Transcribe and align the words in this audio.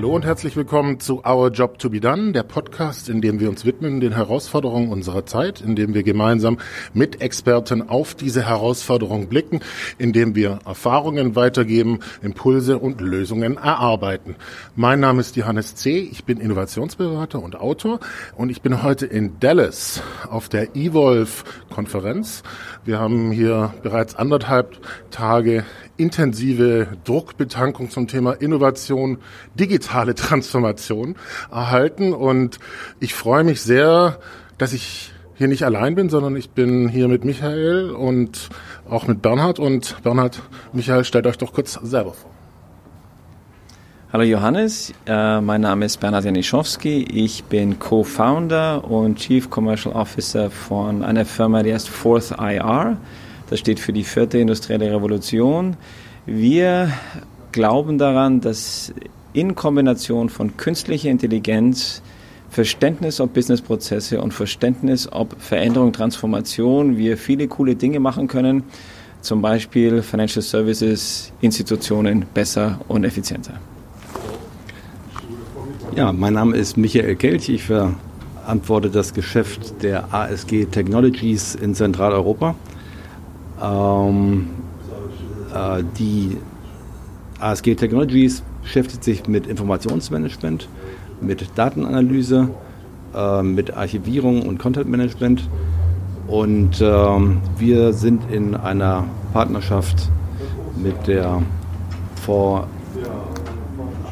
Hallo 0.00 0.14
und 0.14 0.24
herzlich 0.24 0.56
willkommen 0.56 0.98
zu 0.98 1.26
Our 1.26 1.50
Job 1.50 1.78
to 1.78 1.90
Be 1.90 2.00
Done, 2.00 2.32
der 2.32 2.42
Podcast, 2.42 3.10
in 3.10 3.20
dem 3.20 3.38
wir 3.38 3.50
uns 3.50 3.66
widmen 3.66 4.00
den 4.00 4.14
Herausforderungen 4.14 4.90
unserer 4.90 5.26
Zeit, 5.26 5.60
in 5.60 5.76
dem 5.76 5.92
wir 5.92 6.02
gemeinsam 6.02 6.56
mit 6.94 7.20
Experten 7.20 7.86
auf 7.86 8.14
diese 8.14 8.48
Herausforderungen 8.48 9.28
blicken, 9.28 9.60
in 9.98 10.14
dem 10.14 10.34
wir 10.34 10.60
Erfahrungen 10.64 11.36
weitergeben, 11.36 11.98
Impulse 12.22 12.78
und 12.78 13.02
Lösungen 13.02 13.58
erarbeiten. 13.58 14.36
Mein 14.74 15.00
Name 15.00 15.20
ist 15.20 15.36
Johannes 15.36 15.74
C., 15.74 15.98
ich 15.98 16.24
bin 16.24 16.40
Innovationsberater 16.40 17.42
und 17.42 17.56
Autor 17.56 18.00
und 18.38 18.48
ich 18.48 18.62
bin 18.62 18.82
heute 18.82 19.04
in 19.04 19.38
Dallas 19.38 20.02
auf 20.30 20.48
der 20.48 20.76
Evolve-Konferenz. 20.76 22.42
Wir 22.86 22.98
haben 22.98 23.32
hier 23.32 23.74
bereits 23.82 24.16
anderthalb 24.16 24.78
Tage 25.10 25.66
intensive 25.98 26.88
Druckbetankung 27.04 27.90
zum 27.90 28.08
Thema 28.08 28.32
Innovation, 28.32 29.18
digitale 29.90 30.14
Transformation 30.14 31.16
erhalten. 31.50 32.12
Und 32.12 32.58
ich 33.00 33.14
freue 33.14 33.44
mich 33.44 33.60
sehr, 33.60 34.18
dass 34.56 34.72
ich 34.72 35.12
hier 35.36 35.48
nicht 35.48 35.64
allein 35.64 35.94
bin, 35.94 36.10
sondern 36.10 36.36
ich 36.36 36.50
bin 36.50 36.88
hier 36.88 37.08
mit 37.08 37.24
Michael 37.24 37.90
und 37.90 38.50
auch 38.88 39.06
mit 39.06 39.20
Bernhard. 39.20 39.58
Und 39.58 39.96
Bernhard, 40.02 40.42
Michael, 40.72 41.04
stellt 41.04 41.26
euch 41.26 41.38
doch 41.38 41.52
kurz 41.52 41.72
selber 41.82 42.12
vor. 42.12 42.30
Hallo 44.12 44.24
Johannes, 44.24 44.92
äh, 45.06 45.40
mein 45.40 45.60
Name 45.60 45.84
ist 45.84 45.98
Bernhard 45.98 46.24
Janiszowski. 46.24 47.04
Ich 47.12 47.44
bin 47.44 47.78
Co-Founder 47.78 48.84
und 48.84 49.18
Chief 49.18 49.48
Commercial 49.48 49.94
Officer 49.94 50.50
von 50.50 51.04
einer 51.04 51.24
Firma, 51.24 51.62
die 51.62 51.72
heißt 51.72 51.88
Fourth 51.88 52.32
IR. 52.32 52.96
Das 53.48 53.60
steht 53.60 53.78
für 53.78 53.92
die 53.92 54.02
vierte 54.02 54.38
industrielle 54.38 54.92
Revolution. 54.92 55.76
Wir 56.26 56.90
glauben 57.52 57.98
daran, 57.98 58.40
dass 58.40 58.92
in 59.32 59.54
Kombination 59.54 60.28
von 60.28 60.56
künstlicher 60.56 61.10
Intelligenz, 61.10 62.02
Verständnis 62.50 63.20
ob 63.20 63.32
Businessprozesse 63.32 64.20
und 64.20 64.34
Verständnis 64.34 65.08
ob 65.10 65.40
Veränderung, 65.40 65.92
Transformation 65.92 66.96
wir 66.96 67.16
viele 67.16 67.46
coole 67.46 67.76
Dinge 67.76 68.00
machen 68.00 68.26
können, 68.26 68.64
zum 69.20 69.40
Beispiel 69.40 70.02
Financial 70.02 70.42
Services 70.42 71.32
Institutionen 71.40 72.24
besser 72.34 72.80
und 72.88 73.04
effizienter. 73.04 73.54
Ja, 75.94 76.12
mein 76.12 76.34
Name 76.34 76.56
ist 76.56 76.76
Michael 76.76 77.16
Kelch. 77.16 77.48
Ich 77.48 77.64
verantworte 77.64 78.90
das 78.90 79.12
Geschäft 79.12 79.82
der 79.82 80.12
ASG 80.14 80.66
Technologies 80.66 81.54
in 81.54 81.74
Zentraleuropa. 81.74 82.54
Ähm, 83.62 84.48
äh, 85.54 85.82
die 85.98 86.36
ASG 87.40 87.74
Technologies 87.74 88.42
beschäftigt 88.62 89.04
sich 89.04 89.28
mit 89.28 89.46
Informationsmanagement, 89.46 90.68
mit 91.20 91.46
Datenanalyse, 91.56 92.50
äh, 93.14 93.42
mit 93.42 93.76
Archivierung 93.76 94.42
und 94.42 94.58
Content 94.58 94.88
Management. 94.88 95.48
Und 96.26 96.80
ähm, 96.80 97.40
wir 97.58 97.92
sind 97.92 98.30
in 98.30 98.54
einer 98.54 99.04
Partnerschaft 99.32 100.08
mit 100.76 101.06
der 101.06 101.42
4IR. 102.24 102.66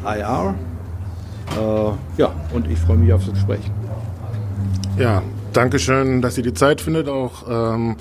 Äh, 0.05 1.93
ja, 2.17 2.33
und 2.53 2.71
ich 2.71 2.79
freue 2.79 2.97
mich 2.97 3.13
auf 3.13 3.25
das 3.25 3.35
Gespräch. 3.35 3.71
Ja, 4.99 5.23
danke 5.53 5.79
schön, 5.79 6.21
dass 6.23 6.37
ihr 6.37 6.43
die 6.43 6.55
Zeit 6.55 6.81
findet, 6.81 7.09
auch 7.09 7.45
ähm, 7.49 7.97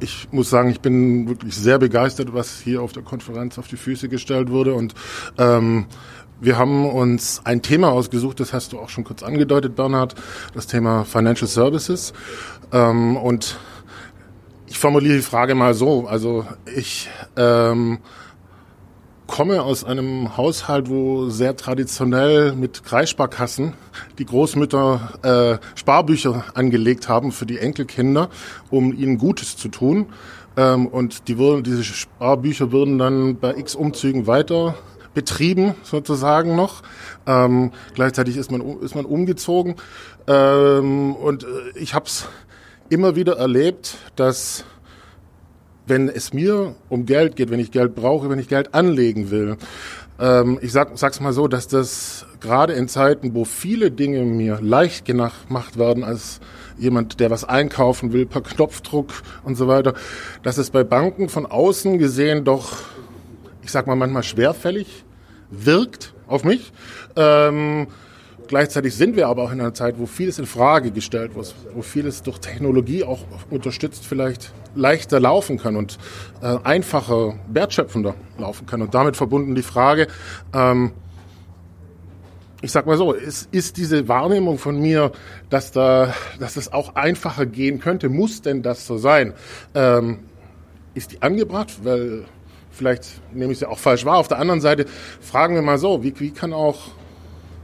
ich 0.00 0.28
muss 0.30 0.50
sagen, 0.50 0.70
ich 0.70 0.80
bin 0.80 1.28
wirklich 1.28 1.56
sehr 1.56 1.78
begeistert, 1.78 2.32
was 2.32 2.60
hier 2.60 2.82
auf 2.82 2.92
der 2.92 3.02
Konferenz 3.02 3.58
auf 3.58 3.68
die 3.68 3.76
Füße 3.76 4.08
gestellt 4.08 4.50
wurde. 4.50 4.74
Und 4.74 4.94
ähm, 5.38 5.86
wir 6.40 6.56
haben 6.56 6.88
uns 6.88 7.40
ein 7.44 7.62
Thema 7.62 7.90
ausgesucht, 7.90 8.40
das 8.40 8.52
hast 8.52 8.72
du 8.72 8.78
auch 8.78 8.88
schon 8.88 9.04
kurz 9.04 9.22
angedeutet, 9.22 9.74
Bernhard, 9.74 10.14
das 10.54 10.66
Thema 10.66 11.04
Financial 11.04 11.48
Services. 11.48 12.12
Ähm, 12.72 13.16
und 13.16 13.58
ich 14.66 14.78
formuliere 14.78 15.16
die 15.16 15.22
Frage 15.22 15.54
mal 15.54 15.74
so. 15.74 16.06
Also 16.06 16.46
ich 16.74 17.08
ähm, 17.36 17.98
komme 19.28 19.62
aus 19.62 19.84
einem 19.84 20.36
Haushalt, 20.36 20.90
wo 20.90 21.28
sehr 21.28 21.54
traditionell 21.56 22.54
mit 22.56 22.82
Kreissparkassen 22.82 23.74
die 24.18 24.24
Großmütter 24.24 25.60
äh, 25.62 25.78
Sparbücher 25.78 26.44
angelegt 26.54 27.08
haben 27.08 27.30
für 27.30 27.46
die 27.46 27.58
Enkelkinder, 27.58 28.30
um 28.70 28.92
ihnen 28.92 29.18
Gutes 29.18 29.56
zu 29.56 29.68
tun. 29.68 30.06
Ähm, 30.56 30.88
und 30.88 31.28
die 31.28 31.38
würden, 31.38 31.62
diese 31.62 31.84
Sparbücher 31.84 32.72
würden 32.72 32.98
dann 32.98 33.38
bei 33.38 33.54
x 33.54 33.76
Umzügen 33.76 34.26
weiter 34.26 34.74
betrieben 35.14 35.74
sozusagen 35.82 36.56
noch. 36.56 36.82
Ähm, 37.26 37.70
gleichzeitig 37.94 38.36
ist 38.36 38.50
man 38.50 38.60
ist 38.80 38.94
man 38.94 39.04
umgezogen 39.04 39.76
ähm, 40.26 41.14
und 41.14 41.44
äh, 41.44 41.46
ich 41.78 41.94
habe 41.94 42.06
es 42.06 42.26
immer 42.88 43.14
wieder 43.14 43.36
erlebt, 43.36 43.98
dass 44.16 44.64
wenn 45.88 46.08
es 46.08 46.32
mir 46.32 46.74
um 46.88 47.06
Geld 47.06 47.36
geht, 47.36 47.50
wenn 47.50 47.60
ich 47.60 47.70
Geld 47.70 47.94
brauche, 47.94 48.30
wenn 48.30 48.38
ich 48.38 48.48
Geld 48.48 48.74
anlegen 48.74 49.30
will. 49.30 49.56
Ähm, 50.20 50.58
ich 50.60 50.72
sag, 50.72 50.96
sag's 50.98 51.20
mal 51.20 51.32
so, 51.32 51.48
dass 51.48 51.68
das 51.68 52.26
gerade 52.40 52.72
in 52.72 52.88
Zeiten, 52.88 53.34
wo 53.34 53.44
viele 53.44 53.90
Dinge 53.90 54.24
mir 54.24 54.60
leicht 54.60 55.04
gemacht 55.04 55.78
werden 55.78 56.04
als 56.04 56.40
jemand, 56.78 57.20
der 57.20 57.30
was 57.30 57.44
einkaufen 57.44 58.12
will, 58.12 58.26
per 58.26 58.42
Knopfdruck 58.42 59.12
und 59.44 59.56
so 59.56 59.68
weiter, 59.68 59.94
dass 60.42 60.58
es 60.58 60.70
bei 60.70 60.84
Banken 60.84 61.28
von 61.28 61.46
außen 61.46 61.98
gesehen 61.98 62.44
doch, 62.44 62.78
ich 63.62 63.70
sag 63.70 63.86
mal 63.86 63.96
manchmal 63.96 64.22
schwerfällig 64.22 65.04
wirkt 65.50 66.14
auf 66.26 66.44
mich. 66.44 66.72
Ähm, 67.16 67.88
Gleichzeitig 68.48 68.94
sind 68.96 69.14
wir 69.14 69.28
aber 69.28 69.42
auch 69.42 69.52
in 69.52 69.60
einer 69.60 69.74
Zeit, 69.74 69.98
wo 69.98 70.06
vieles 70.06 70.38
in 70.38 70.46
Frage 70.46 70.90
gestellt 70.90 71.34
wird, 71.34 71.54
wo 71.74 71.82
vieles 71.82 72.22
durch 72.22 72.38
Technologie 72.38 73.04
auch 73.04 73.20
unterstützt 73.50 74.06
vielleicht 74.06 74.52
leichter 74.74 75.20
laufen 75.20 75.58
kann 75.58 75.76
und 75.76 75.98
äh, 76.40 76.56
einfacher, 76.64 77.34
wertschöpfender 77.48 78.14
laufen 78.38 78.66
kann. 78.66 78.80
Und 78.80 78.94
damit 78.94 79.16
verbunden 79.16 79.54
die 79.54 79.62
Frage, 79.62 80.06
ähm, 80.54 80.92
ich 82.62 82.72
sag 82.72 82.86
mal 82.86 82.96
so, 82.96 83.12
ist, 83.12 83.52
ist 83.52 83.76
diese 83.76 84.08
Wahrnehmung 84.08 84.56
von 84.56 84.80
mir, 84.80 85.12
dass 85.50 85.70
da, 85.70 86.14
dass 86.40 86.56
es 86.56 86.72
auch 86.72 86.96
einfacher 86.96 87.44
gehen 87.44 87.80
könnte, 87.80 88.08
muss 88.08 88.40
denn 88.40 88.62
das 88.62 88.86
so 88.86 88.96
sein? 88.96 89.34
Ähm, 89.74 90.20
ist 90.94 91.12
die 91.12 91.20
angebracht? 91.20 91.84
Weil 91.84 92.24
vielleicht 92.70 93.20
nehme 93.34 93.52
ich 93.52 93.58
sie 93.58 93.68
auch 93.68 93.78
falsch 93.78 94.06
wahr. 94.06 94.16
Auf 94.16 94.28
der 94.28 94.38
anderen 94.38 94.62
Seite 94.62 94.86
fragen 95.20 95.54
wir 95.54 95.62
mal 95.62 95.78
so, 95.78 96.02
wie, 96.02 96.18
wie 96.18 96.30
kann 96.30 96.54
auch 96.54 96.78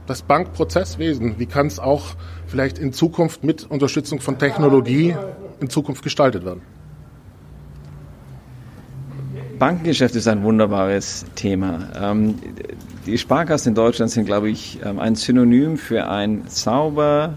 das 0.07 0.21
Bankprozesswesen, 0.21 1.39
wie 1.39 1.45
kann 1.45 1.67
es 1.67 1.79
auch 1.79 2.15
vielleicht 2.47 2.77
in 2.77 2.93
Zukunft 2.93 3.43
mit 3.43 3.63
Unterstützung 3.69 4.19
von 4.19 4.37
Technologie 4.37 5.15
in 5.59 5.69
Zukunft 5.69 6.03
gestaltet 6.03 6.45
werden? 6.45 6.61
Bankengeschäft 9.57 10.15
ist 10.15 10.27
ein 10.27 10.43
wunderbares 10.43 11.25
Thema. 11.35 11.89
Ähm, 11.95 12.35
die 13.05 13.17
Sparkassen 13.17 13.69
in 13.69 13.75
Deutschland 13.75 14.11
sind, 14.11 14.25
glaube 14.25 14.49
ich, 14.49 14.79
ähm, 14.83 14.99
ein 14.99 15.15
Synonym 15.15 15.77
für 15.77 16.09
ein 16.09 16.43
sauber 16.47 17.35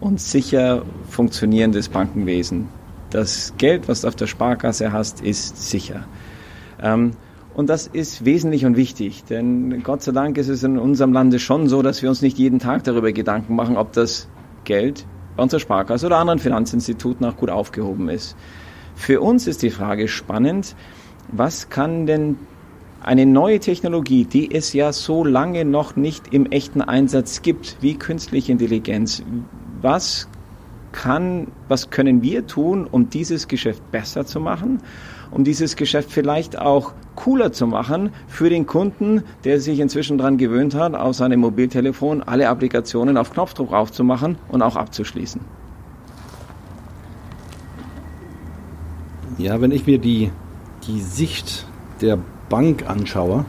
und 0.00 0.20
sicher 0.20 0.82
funktionierendes 1.08 1.88
Bankenwesen. 1.88 2.68
Das 3.10 3.54
Geld, 3.58 3.88
was 3.88 4.00
du 4.00 4.08
auf 4.08 4.16
der 4.16 4.26
Sparkasse 4.26 4.92
hast, 4.92 5.20
ist 5.20 5.70
sicher. 5.70 6.06
Ähm, 6.82 7.12
und 7.54 7.68
das 7.68 7.86
ist 7.86 8.24
wesentlich 8.24 8.64
und 8.64 8.76
wichtig, 8.76 9.24
denn 9.24 9.82
Gott 9.82 10.02
sei 10.02 10.12
Dank 10.12 10.38
ist 10.38 10.48
es 10.48 10.62
in 10.62 10.78
unserem 10.78 11.12
Lande 11.12 11.38
schon 11.38 11.68
so, 11.68 11.82
dass 11.82 12.02
wir 12.02 12.08
uns 12.08 12.22
nicht 12.22 12.38
jeden 12.38 12.58
Tag 12.58 12.84
darüber 12.84 13.12
Gedanken 13.12 13.54
machen, 13.54 13.76
ob 13.76 13.92
das 13.92 14.28
Geld 14.64 15.06
bei 15.36 15.42
unserer 15.42 15.60
Sparkasse 15.60 16.06
oder 16.06 16.18
anderen 16.18 16.38
Finanzinstituten 16.38 17.26
auch 17.26 17.36
gut 17.36 17.50
aufgehoben 17.50 18.08
ist. 18.08 18.36
Für 18.94 19.20
uns 19.20 19.46
ist 19.46 19.62
die 19.62 19.70
Frage 19.70 20.08
spannend, 20.08 20.76
was 21.32 21.68
kann 21.70 22.06
denn 22.06 22.36
eine 23.02 23.26
neue 23.26 23.60
Technologie, 23.60 24.24
die 24.24 24.54
es 24.54 24.72
ja 24.72 24.92
so 24.92 25.24
lange 25.24 25.64
noch 25.64 25.96
nicht 25.96 26.34
im 26.34 26.46
echten 26.46 26.82
Einsatz 26.82 27.42
gibt, 27.42 27.78
wie 27.80 27.94
künstliche 27.94 28.52
Intelligenz, 28.52 29.22
was 29.80 30.28
kann, 30.92 31.48
was 31.68 31.90
können 31.90 32.22
wir 32.22 32.46
tun, 32.46 32.86
um 32.90 33.08
dieses 33.10 33.48
Geschäft 33.48 33.90
besser 33.90 34.26
zu 34.26 34.40
machen? 34.40 34.80
Um 35.30 35.44
dieses 35.44 35.76
Geschäft 35.76 36.10
vielleicht 36.10 36.58
auch 36.58 36.92
cooler 37.14 37.52
zu 37.52 37.66
machen 37.66 38.10
für 38.28 38.50
den 38.50 38.66
Kunden, 38.66 39.22
der 39.44 39.60
sich 39.60 39.78
inzwischen 39.80 40.18
daran 40.18 40.38
gewöhnt 40.38 40.74
hat, 40.74 40.94
auf 40.94 41.14
seinem 41.16 41.40
Mobiltelefon 41.40 42.22
alle 42.22 42.48
Applikationen 42.48 43.16
auf 43.16 43.32
Knopfdruck 43.32 43.72
aufzumachen 43.72 44.36
und 44.48 44.62
auch 44.62 44.76
abzuschließen. 44.76 45.40
Ja, 49.38 49.60
wenn 49.60 49.70
ich 49.70 49.86
mir 49.86 49.98
die, 49.98 50.30
die 50.86 51.00
Sicht 51.00 51.66
der 52.00 52.18
Bank 52.48 52.88
anschaue 52.88 53.44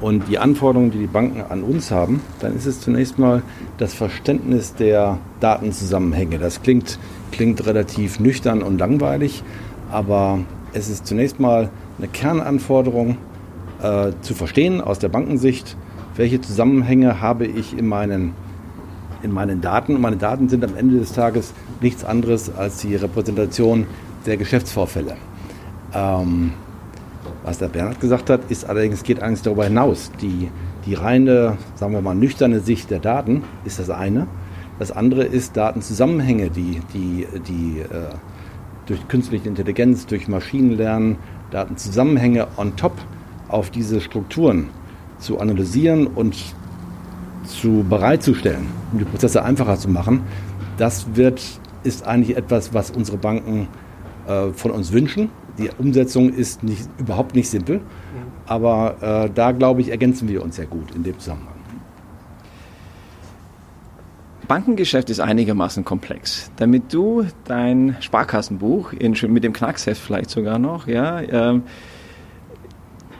und 0.00 0.28
die 0.28 0.38
Anforderungen, 0.38 0.90
die 0.90 0.98
die 0.98 1.06
Banken 1.06 1.40
an 1.40 1.62
uns 1.62 1.90
haben, 1.90 2.20
dann 2.40 2.54
ist 2.54 2.66
es 2.66 2.80
zunächst 2.80 3.18
mal 3.18 3.42
das 3.78 3.94
Verständnis 3.94 4.74
der 4.74 5.18
Datenzusammenhänge. 5.40 6.38
Das 6.38 6.62
klingt, 6.62 6.98
klingt 7.32 7.64
relativ 7.66 8.20
nüchtern 8.20 8.62
und 8.62 8.78
langweilig, 8.78 9.42
aber 9.90 10.40
es 10.76 10.90
ist 10.90 11.06
zunächst 11.06 11.40
mal 11.40 11.70
eine 11.96 12.06
Kernanforderung 12.08 13.16
äh, 13.82 14.12
zu 14.20 14.34
verstehen 14.34 14.82
aus 14.82 14.98
der 14.98 15.08
Bankensicht, 15.08 15.74
welche 16.16 16.40
Zusammenhänge 16.40 17.20
habe 17.20 17.46
ich 17.46 17.76
in 17.78 17.86
meinen, 17.86 18.34
in 19.22 19.32
meinen 19.32 19.62
Daten. 19.62 19.94
Und 19.94 20.02
meine 20.02 20.18
Daten 20.18 20.50
sind 20.50 20.62
am 20.64 20.76
Ende 20.76 20.98
des 20.98 21.12
Tages 21.12 21.54
nichts 21.80 22.04
anderes 22.04 22.54
als 22.54 22.78
die 22.78 22.94
Repräsentation 22.94 23.86
der 24.26 24.36
Geschäftsvorfälle. 24.36 25.16
Ähm, 25.94 26.52
was 27.42 27.58
der 27.58 27.68
Bernhard 27.68 28.00
gesagt 28.00 28.28
hat, 28.28 28.50
ist 28.50 28.68
allerdings, 28.68 29.02
geht 29.02 29.22
eigentlich 29.22 29.42
darüber 29.42 29.64
hinaus. 29.64 30.10
Die, 30.20 30.50
die 30.84 30.94
reine, 30.94 31.56
sagen 31.76 31.94
wir 31.94 32.02
mal, 32.02 32.14
nüchterne 32.14 32.60
Sicht 32.60 32.90
der 32.90 32.98
Daten 32.98 33.44
ist 33.64 33.78
das 33.78 33.88
eine. 33.88 34.26
Das 34.78 34.92
andere 34.92 35.24
ist 35.24 35.56
Datenzusammenhänge, 35.56 36.50
die, 36.50 36.82
die, 36.92 37.26
die 37.48 37.80
äh, 37.80 38.14
durch 38.86 39.06
künstliche 39.08 39.48
Intelligenz, 39.48 40.06
durch 40.06 40.28
Maschinenlernen, 40.28 41.16
Datenzusammenhänge 41.50 42.48
on 42.56 42.76
top 42.76 42.92
auf 43.48 43.70
diese 43.70 44.00
Strukturen 44.00 44.68
zu 45.18 45.38
analysieren 45.38 46.06
und 46.06 46.36
zu 47.44 47.84
bereitzustellen, 47.88 48.66
um 48.92 48.98
die 48.98 49.04
Prozesse 49.04 49.44
einfacher 49.44 49.76
zu 49.76 49.88
machen. 49.88 50.22
Das 50.78 51.06
wird, 51.14 51.42
ist 51.84 52.06
eigentlich 52.06 52.36
etwas, 52.36 52.74
was 52.74 52.90
unsere 52.90 53.16
Banken 53.16 53.68
äh, 54.26 54.48
von 54.52 54.70
uns 54.70 54.92
wünschen. 54.92 55.30
Die 55.58 55.70
Umsetzung 55.78 56.32
ist 56.32 56.62
nicht, 56.62 56.88
überhaupt 56.98 57.34
nicht 57.34 57.48
simpel, 57.48 57.80
aber 58.46 58.96
äh, 59.26 59.30
da 59.32 59.52
glaube 59.52 59.80
ich, 59.80 59.90
ergänzen 59.90 60.28
wir 60.28 60.42
uns 60.42 60.56
sehr 60.56 60.66
gut 60.66 60.94
in 60.94 61.02
dem 61.02 61.18
Zusammenhang. 61.18 61.55
Bankengeschäft 64.48 65.10
ist 65.10 65.20
einigermaßen 65.20 65.84
komplex. 65.84 66.50
Damit 66.56 66.92
du 66.92 67.26
dein 67.44 67.96
Sparkassenbuch 68.00 68.92
in, 68.92 69.16
mit 69.28 69.44
dem 69.44 69.52
Knacksheft 69.52 70.00
vielleicht 70.00 70.30
sogar 70.30 70.58
noch, 70.58 70.86
ja, 70.86 71.20
äh, 71.20 71.60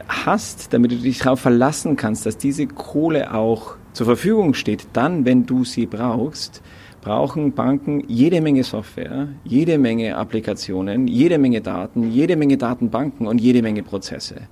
hast, 0.08 0.73
damit 0.73 0.93
du 0.93 0.96
dich 0.96 1.19
darauf 1.19 1.40
verlassen 1.40 1.96
kannst, 1.96 2.26
dass 2.26 2.38
diese 2.38 2.67
Kohle 2.67 3.34
auch 3.34 3.76
zur 3.93 4.06
Verfügung 4.06 4.55
steht, 4.55 4.87
dann, 4.93 5.25
wenn 5.25 5.46
du 5.46 5.64
sie 5.64 5.87
brauchst, 5.87 6.62
brauchen 7.00 7.52
Banken 7.52 8.02
jede 8.08 8.40
Menge 8.40 8.64
Software, 8.64 9.29
jede 9.44 9.79
Menge 9.79 10.17
Applikationen, 10.17 11.06
jede 11.06 11.38
Menge 11.38 11.61
Daten, 11.61 12.11
jede 12.11 12.37
Menge 12.37 12.56
Datenbanken 12.56 13.26
und 13.26 13.40
jede 13.40 13.62
Menge 13.62 13.82
Prozesse. 13.82 14.43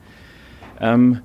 Ähm, 0.80 1.20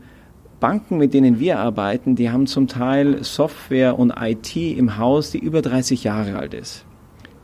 Banken, 0.60 0.98
mit 0.98 1.14
denen 1.14 1.40
wir 1.40 1.60
arbeiten, 1.60 2.16
die 2.16 2.30
haben 2.30 2.48
zum 2.48 2.68
Teil 2.68 3.24
Software 3.24 3.98
und 3.98 4.14
IT 4.20 4.56
im 4.56 4.98
Haus, 4.98 5.32
die 5.32 5.40
über 5.40 5.62
30 5.62 6.04
Jahre 6.04 6.38
alt 6.38 6.54
ist. 6.54 6.86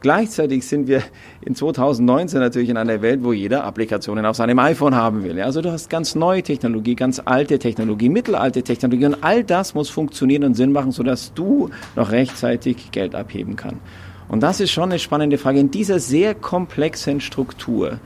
Gleichzeitig 0.01 0.67
sind 0.67 0.87
wir 0.87 1.01
in 1.41 1.55
2019 1.55 2.39
natürlich 2.39 2.69
in 2.69 2.77
einer 2.77 3.01
Welt, 3.01 3.23
wo 3.23 3.33
jeder 3.33 3.63
Applikationen 3.63 4.25
auf 4.27 4.35
seinem 4.35 4.59
iPhone 4.59 4.93
haben 4.93 5.23
will. 5.23 5.41
Also 5.41 5.61
du 5.61 5.71
hast 5.71 5.89
ganz 5.89 6.13
neue 6.13 6.43
Technologie, 6.43 6.93
ganz 6.93 7.19
alte 7.25 7.57
Technologie, 7.57 8.09
mittelalte 8.09 8.61
Technologie 8.61 9.05
und 9.07 9.23
all 9.23 9.43
das 9.43 9.73
muss 9.73 9.89
funktionieren 9.89 10.43
und 10.43 10.53
Sinn 10.53 10.71
machen, 10.71 10.91
sodass 10.91 11.33
du 11.33 11.71
noch 11.95 12.11
rechtzeitig 12.11 12.91
Geld 12.91 13.15
abheben 13.15 13.55
kann. 13.55 13.79
Und 14.27 14.43
das 14.43 14.59
ist 14.59 14.71
schon 14.71 14.91
eine 14.91 14.99
spannende 14.99 15.39
Frage. 15.39 15.59
In 15.59 15.71
dieser 15.71 15.97
sehr 15.97 16.35
komplexen 16.35 17.19
Struktur, 17.19 17.99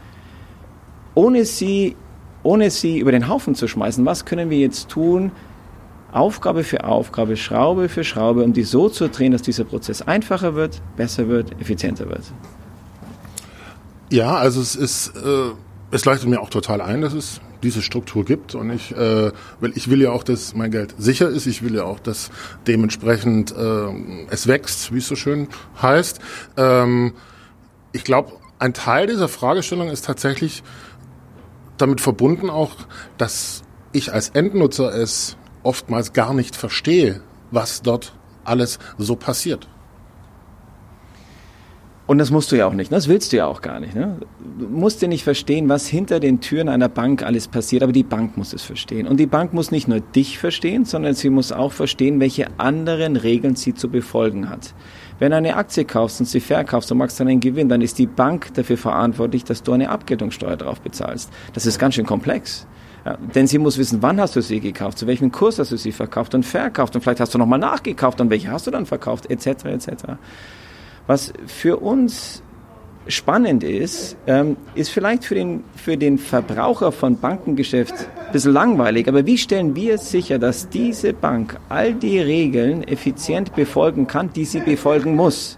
ohne 1.16 1.44
sie, 1.44 1.98
ohne 2.44 2.70
sie 2.70 3.00
über 3.00 3.12
den 3.12 3.28
Haufen 3.28 3.56
zu 3.56 3.68
schmeißen, 3.68 4.06
was 4.06 4.26
können 4.26 4.50
wir 4.50 4.60
jetzt 4.60 4.90
tun, 4.90 5.32
Aufgabe 6.12 6.64
für 6.64 6.86
Aufgabe, 6.86 7.38
Schraube 7.38 7.88
für 7.90 8.04
Schraube, 8.04 8.44
um 8.44 8.54
die 8.54 8.64
so 8.64 8.90
zu 8.90 9.10
drehen, 9.10 9.32
dass 9.32 9.42
dieser 9.42 9.64
Prozess 9.64 10.02
einfacher 10.02 10.56
wird, 10.56 10.82
besser 10.98 11.28
wird, 11.28 11.60
effizienter 11.62 12.10
wird. 12.10 12.24
Ja, 14.10 14.36
also 14.36 14.60
es 14.60 14.76
ist, 14.76 15.16
äh, 15.16 15.52
es 15.92 16.06
leuchtet 16.06 16.30
mir 16.30 16.42
auch 16.42 16.50
total 16.50 16.82
ein, 16.82 17.02
dass 17.02 17.14
es 17.14 17.42
diese 17.62 17.82
Struktur 17.82 18.26
gibt 18.26 18.56
und 18.56 18.72
ich, 18.72 18.96
äh, 18.96 19.32
weil 19.60 19.72
ich 19.76 19.90
will 19.90 20.02
ja 20.02 20.12
auch, 20.12 20.24
dass 20.24 20.56
mein 20.56 20.72
Geld 20.72 20.96
sicher 20.98 21.30
ist. 21.30 21.46
Ich 21.46 21.62
will 21.62 21.76
ja 21.76 21.84
auch, 21.84 22.00
dass 22.00 22.32
dementsprechend 22.66 23.52
äh, 23.52 24.26
es 24.30 24.48
wächst, 24.48 24.94
wie 24.94 25.00
es 25.00 25.08
so 25.08 25.16
schön 25.16 25.48
heißt. 25.82 26.20
Ähm, 26.58 27.14
ich 27.92 28.04
glaube, 28.04 28.32
ein 28.60 28.74
Teil 28.74 29.08
dieser 29.08 29.28
Fragestellung 29.28 29.90
ist 29.90 30.06
tatsächlich 30.06 30.64
damit 31.82 32.02
verbunden 32.02 32.50
auch, 32.50 32.72
dass 33.18 33.64
ich 33.92 34.14
als 34.14 34.30
Endnutzer 34.30 34.94
es 34.94 35.38
oftmals 35.64 36.14
gar 36.14 36.34
nicht 36.34 36.56
verstehe, 36.56 37.22
was 37.52 37.82
dort 37.82 38.14
alles 38.44 38.80
so 38.98 39.16
passiert. 39.16 39.68
Und 42.10 42.18
das 42.18 42.32
musst 42.32 42.52
du 42.52 42.56
ja 42.56 42.66
auch 42.66 42.74
nicht, 42.74 42.90
ne? 42.90 42.98
das 42.98 43.08
willst 43.08 43.32
du 43.34 43.38
ja 43.38 43.46
auch 43.46 43.62
gar 43.62 43.80
nicht. 43.80 43.94
Ne? 43.94 44.18
Du 44.58 44.68
musst 44.68 45.00
ja 45.04 45.08
nicht 45.08 45.24
verstehen, 45.24 45.70
was 45.70 45.86
hinter 45.86 46.20
den 46.20 46.42
Türen 46.42 46.68
einer 46.68 46.90
Bank 46.90 47.22
alles 47.22 47.48
passiert, 47.48 47.84
aber 47.84 47.92
die 47.92 48.02
Bank 48.02 48.36
muss 48.36 48.52
es 48.52 48.64
verstehen. 48.64 49.08
Und 49.08 49.18
die 49.18 49.28
Bank 49.28 49.54
muss 49.54 49.70
nicht 49.70 49.88
nur 49.88 50.00
dich 50.00 50.40
verstehen, 50.40 50.86
sondern 50.86 51.14
sie 51.14 51.30
muss 51.30 51.52
auch 51.52 51.72
verstehen, 51.72 52.20
welche 52.20 52.48
anderen 52.58 53.16
Regeln 53.16 53.56
sie 53.56 53.76
zu 53.76 53.90
befolgen 53.90 54.50
hat. 54.50 54.74
Wenn 55.20 55.32
du 55.32 55.38
eine 55.38 55.56
Aktie 55.56 55.86
kaufst 55.86 56.22
und 56.22 56.26
sie 56.26 56.40
verkaufst 56.40 56.92
und 56.92 56.98
machst 56.98 57.20
dann 57.20 57.28
einen 57.28 57.42
Gewinn, 57.42 57.70
dann 57.70 57.82
ist 57.82 58.00
die 58.00 58.08
Bank 58.08 58.54
dafür 58.54 58.78
verantwortlich, 58.78 59.44
dass 59.44 59.64
du 59.64 59.74
eine 59.74 59.90
Abgeltungssteuer 59.90 60.56
drauf 60.56 60.82
bezahlst. 60.82 61.30
Das 61.54 61.66
ist 61.66 61.78
ganz 61.78 61.96
schön 61.96 62.06
komplex. 62.06 62.66
Ja, 63.06 63.18
denn 63.36 63.48
sie 63.48 63.58
muss 63.58 63.78
wissen, 63.78 64.02
wann 64.02 64.20
hast 64.20 64.36
du 64.36 64.42
sie 64.42 64.60
gekauft, 64.60 64.98
zu 64.98 65.08
welchem 65.08 65.32
Kurs 65.32 65.60
hast 65.60 65.72
du 65.72 65.78
sie 65.78 65.92
verkauft 65.92 66.36
und 66.36 66.46
verkauft 66.46 66.96
und 66.96 67.02
vielleicht 67.02 67.20
hast 67.20 67.34
du 67.34 67.38
nochmal 67.38 67.60
nachgekauft 67.60 68.20
und 68.20 68.30
welche 68.30 68.52
hast 68.52 68.68
du 68.68 68.72
dann 68.72 68.86
verkauft, 68.86 69.30
etc. 69.30 69.66
etc. 69.66 69.92
Was 71.08 71.34
für 71.48 71.78
uns 71.78 72.44
spannend 73.10 73.64
ist, 73.64 74.16
ähm, 74.28 74.56
ist 74.76 74.90
vielleicht 74.90 75.26
für 75.26 75.36
den, 75.36 75.64
für 75.76 75.98
den 75.98 76.18
Verbraucher 76.18 76.92
von 76.92 77.20
Bankengeschäft 77.20 77.94
ein 77.94 78.32
bisschen 78.32 78.54
langweilig, 78.54 79.08
aber 79.08 79.26
wie 79.26 79.38
stellen 79.38 79.76
wir 79.76 79.98
sicher, 79.98 80.40
dass 80.40 80.70
diese 80.70 81.14
Bank 81.14 81.60
all 81.68 81.94
die 81.94 82.20
Regeln 82.20 82.84
effizient 82.88 83.56
befolgen 83.56 84.08
kann, 84.08 84.32
die 84.32 84.46
sie 84.46 84.62
befolgen 84.62 85.16
muss? 85.16 85.58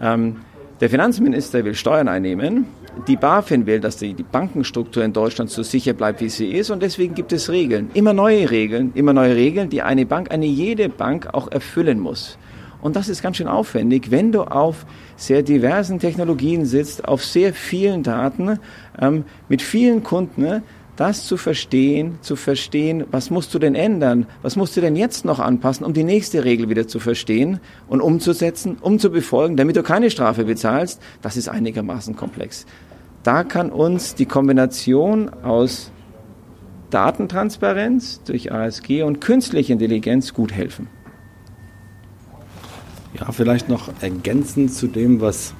Ähm, 0.00 0.36
der 0.80 0.90
Finanzminister 0.90 1.64
will 1.64 1.74
Steuern 1.74 2.08
einnehmen 2.08 2.66
die 3.06 3.16
BaFin 3.16 3.66
will, 3.66 3.80
dass 3.80 3.96
die, 3.96 4.14
die 4.14 4.22
Bankenstruktur 4.22 5.04
in 5.04 5.12
Deutschland 5.12 5.50
so 5.50 5.62
sicher 5.62 5.92
bleibt, 5.92 6.20
wie 6.20 6.28
sie 6.28 6.48
ist. 6.48 6.70
Und 6.70 6.82
deswegen 6.82 7.14
gibt 7.14 7.32
es 7.32 7.48
Regeln. 7.50 7.90
Immer 7.94 8.12
neue 8.12 8.50
Regeln, 8.50 8.92
immer 8.94 9.12
neue 9.12 9.36
Regeln, 9.36 9.70
die 9.70 9.82
eine 9.82 10.06
Bank, 10.06 10.32
eine 10.32 10.46
jede 10.46 10.88
Bank 10.88 11.28
auch 11.32 11.50
erfüllen 11.50 12.00
muss. 12.00 12.38
Und 12.80 12.96
das 12.96 13.08
ist 13.08 13.22
ganz 13.22 13.36
schön 13.36 13.48
aufwendig, 13.48 14.10
wenn 14.10 14.32
du 14.32 14.42
auf 14.42 14.86
sehr 15.16 15.42
diversen 15.42 15.98
Technologien 15.98 16.64
sitzt, 16.64 17.06
auf 17.06 17.24
sehr 17.24 17.52
vielen 17.52 18.02
Daten, 18.02 18.60
ähm, 19.00 19.24
mit 19.48 19.62
vielen 19.62 20.02
Kunden, 20.02 20.62
das 20.98 21.26
zu 21.26 21.36
verstehen, 21.36 22.18
zu 22.22 22.34
verstehen, 22.34 23.04
was 23.12 23.30
musst 23.30 23.54
du 23.54 23.60
denn 23.60 23.76
ändern, 23.76 24.26
was 24.42 24.56
musst 24.56 24.76
du 24.76 24.80
denn 24.80 24.96
jetzt 24.96 25.24
noch 25.24 25.38
anpassen, 25.38 25.86
um 25.86 25.92
die 25.92 26.02
nächste 26.02 26.44
Regel 26.44 26.68
wieder 26.68 26.88
zu 26.88 26.98
verstehen 26.98 27.60
und 27.86 28.00
umzusetzen, 28.00 28.78
um 28.80 28.98
zu 28.98 29.10
befolgen, 29.10 29.56
damit 29.56 29.76
du 29.76 29.84
keine 29.84 30.10
Strafe 30.10 30.44
bezahlst, 30.44 31.00
das 31.22 31.36
ist 31.36 31.48
einigermaßen 31.48 32.16
komplex. 32.16 32.66
Da 33.22 33.44
kann 33.44 33.70
uns 33.70 34.16
die 34.16 34.26
Kombination 34.26 35.28
aus 35.28 35.92
Datentransparenz 36.90 38.22
durch 38.24 38.50
ASG 38.50 39.02
und 39.02 39.20
künstliche 39.20 39.74
Intelligenz 39.74 40.34
gut 40.34 40.52
helfen. 40.52 40.88
Ja, 43.14 43.32
vielleicht 43.32 43.68
noch 43.68 43.88
ergänzend 44.00 44.72
zu 44.72 44.86
dem, 44.86 45.20
was, 45.20 45.54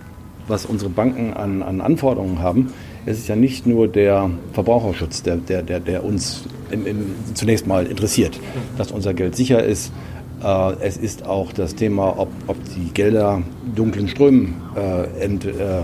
was 0.48 0.66
unsere 0.66 0.90
Banken 0.90 1.32
an, 1.32 1.62
an 1.62 1.80
Anforderungen 1.80 2.40
haben. 2.40 2.72
Es 3.06 3.18
ist 3.18 3.28
ja 3.28 3.36
nicht 3.36 3.66
nur 3.66 3.88
der 3.88 4.30
Verbraucherschutz, 4.52 5.22
der, 5.22 5.36
der, 5.36 5.62
der, 5.62 5.80
der 5.80 6.04
uns 6.04 6.44
im, 6.70 6.86
im, 6.86 7.14
zunächst 7.32 7.66
mal 7.66 7.86
interessiert, 7.86 8.38
dass 8.76 8.92
unser 8.92 9.14
Geld 9.14 9.34
sicher 9.34 9.64
ist. 9.64 9.92
Äh, 10.44 10.72
es 10.80 10.98
ist 10.98 11.24
auch 11.24 11.52
das 11.52 11.74
Thema, 11.74 12.18
ob, 12.18 12.28
ob 12.48 12.56
die 12.74 12.92
Gelder 12.92 13.42
dunklen 13.74 14.08
Strömen 14.08 14.56
äh, 14.76 15.24
ent, 15.24 15.46
äh, 15.46 15.82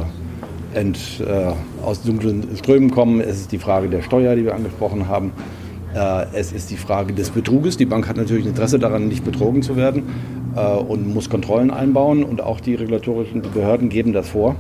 ent, 0.74 0.98
äh, 1.26 1.52
aus 1.82 2.02
dunklen 2.02 2.46
Strömen 2.56 2.90
kommen. 2.90 3.22
Es 3.22 3.40
ist 3.40 3.52
die 3.52 3.58
Frage 3.58 3.88
der 3.88 4.02
Steuer, 4.02 4.36
die 4.36 4.44
wir 4.44 4.54
angesprochen 4.54 5.08
haben. 5.08 5.32
Äh, 5.94 6.26
es 6.34 6.52
ist 6.52 6.70
die 6.70 6.76
Frage 6.76 7.14
des 7.14 7.30
Betruges. 7.30 7.78
Die 7.78 7.86
Bank 7.86 8.06
hat 8.06 8.18
natürlich 8.18 8.44
ein 8.44 8.50
Interesse 8.50 8.78
daran, 8.78 9.08
nicht 9.08 9.24
betrogen 9.24 9.62
zu 9.62 9.76
werden 9.76 10.02
und 10.60 11.12
muss 11.12 11.30
Kontrollen 11.30 11.70
einbauen. 11.70 12.24
Und 12.24 12.40
auch 12.40 12.60
die 12.60 12.74
regulatorischen 12.74 13.42
Behörden 13.42 13.88
geben 13.88 14.12
das 14.12 14.28
vor. 14.28 14.56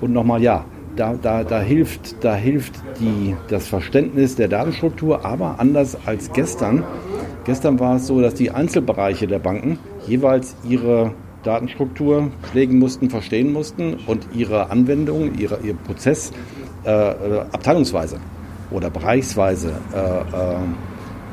Und 0.00 0.12
nochmal, 0.12 0.42
ja, 0.42 0.64
da, 0.96 1.14
da, 1.14 1.44
da 1.44 1.60
hilft, 1.60 2.22
da 2.24 2.34
hilft 2.34 2.74
die, 3.00 3.34
das 3.48 3.68
Verständnis 3.68 4.36
der 4.36 4.48
Datenstruktur, 4.48 5.24
aber 5.24 5.58
anders 5.58 5.96
als 6.06 6.32
gestern. 6.32 6.84
Gestern 7.44 7.78
war 7.78 7.96
es 7.96 8.06
so, 8.06 8.20
dass 8.20 8.34
die 8.34 8.50
Einzelbereiche 8.50 9.26
der 9.26 9.38
Banken 9.38 9.78
jeweils 10.06 10.56
ihre 10.68 11.12
Datenstruktur 11.42 12.30
pflegen 12.42 12.78
mussten, 12.78 13.08
verstehen 13.08 13.52
mussten 13.52 13.96
und 14.06 14.26
ihre 14.34 14.70
Anwendung, 14.70 15.34
ihre, 15.38 15.58
ihr 15.62 15.74
Prozess 15.74 16.32
äh, 16.84 16.90
äh, 16.90 17.40
abteilungsweise 17.52 18.18
oder 18.70 18.90
bereichsweise 18.90 19.72
äh, 19.94 19.98
äh, 19.98 20.56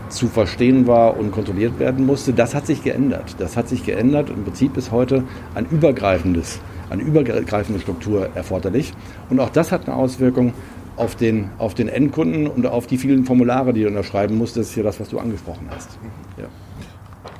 zu 0.09 0.27
verstehen 0.27 0.87
war 0.87 1.17
und 1.17 1.31
kontrolliert 1.31 1.79
werden 1.79 2.05
musste. 2.05 2.33
Das 2.33 2.55
hat 2.55 2.65
sich 2.67 2.83
geändert. 2.83 3.35
Das 3.39 3.57
hat 3.57 3.67
sich 3.69 3.83
geändert. 3.83 4.29
Im 4.29 4.43
Prinzip 4.43 4.77
ist 4.77 4.91
heute 4.91 5.23
ein 5.55 5.65
übergreifendes, 5.65 6.59
eine 6.89 7.03
übergreifende 7.03 7.79
Struktur 7.79 8.29
erforderlich. 8.35 8.93
Und 9.29 9.39
auch 9.39 9.49
das 9.49 9.71
hat 9.71 9.87
eine 9.87 9.95
Auswirkung 9.95 10.53
auf 10.95 11.15
den, 11.15 11.49
auf 11.57 11.75
den 11.75 11.87
Endkunden 11.87 12.47
und 12.47 12.65
auf 12.65 12.87
die 12.87 12.97
vielen 12.97 13.25
Formulare, 13.25 13.73
die 13.73 13.83
du 13.83 13.87
unterschreiben 13.87 14.37
musst. 14.37 14.57
Das 14.57 14.69
ist 14.69 14.75
ja 14.75 14.83
das, 14.83 14.99
was 14.99 15.09
du 15.09 15.19
angesprochen 15.19 15.67
hast. 15.69 15.97
Ja. 16.37 16.45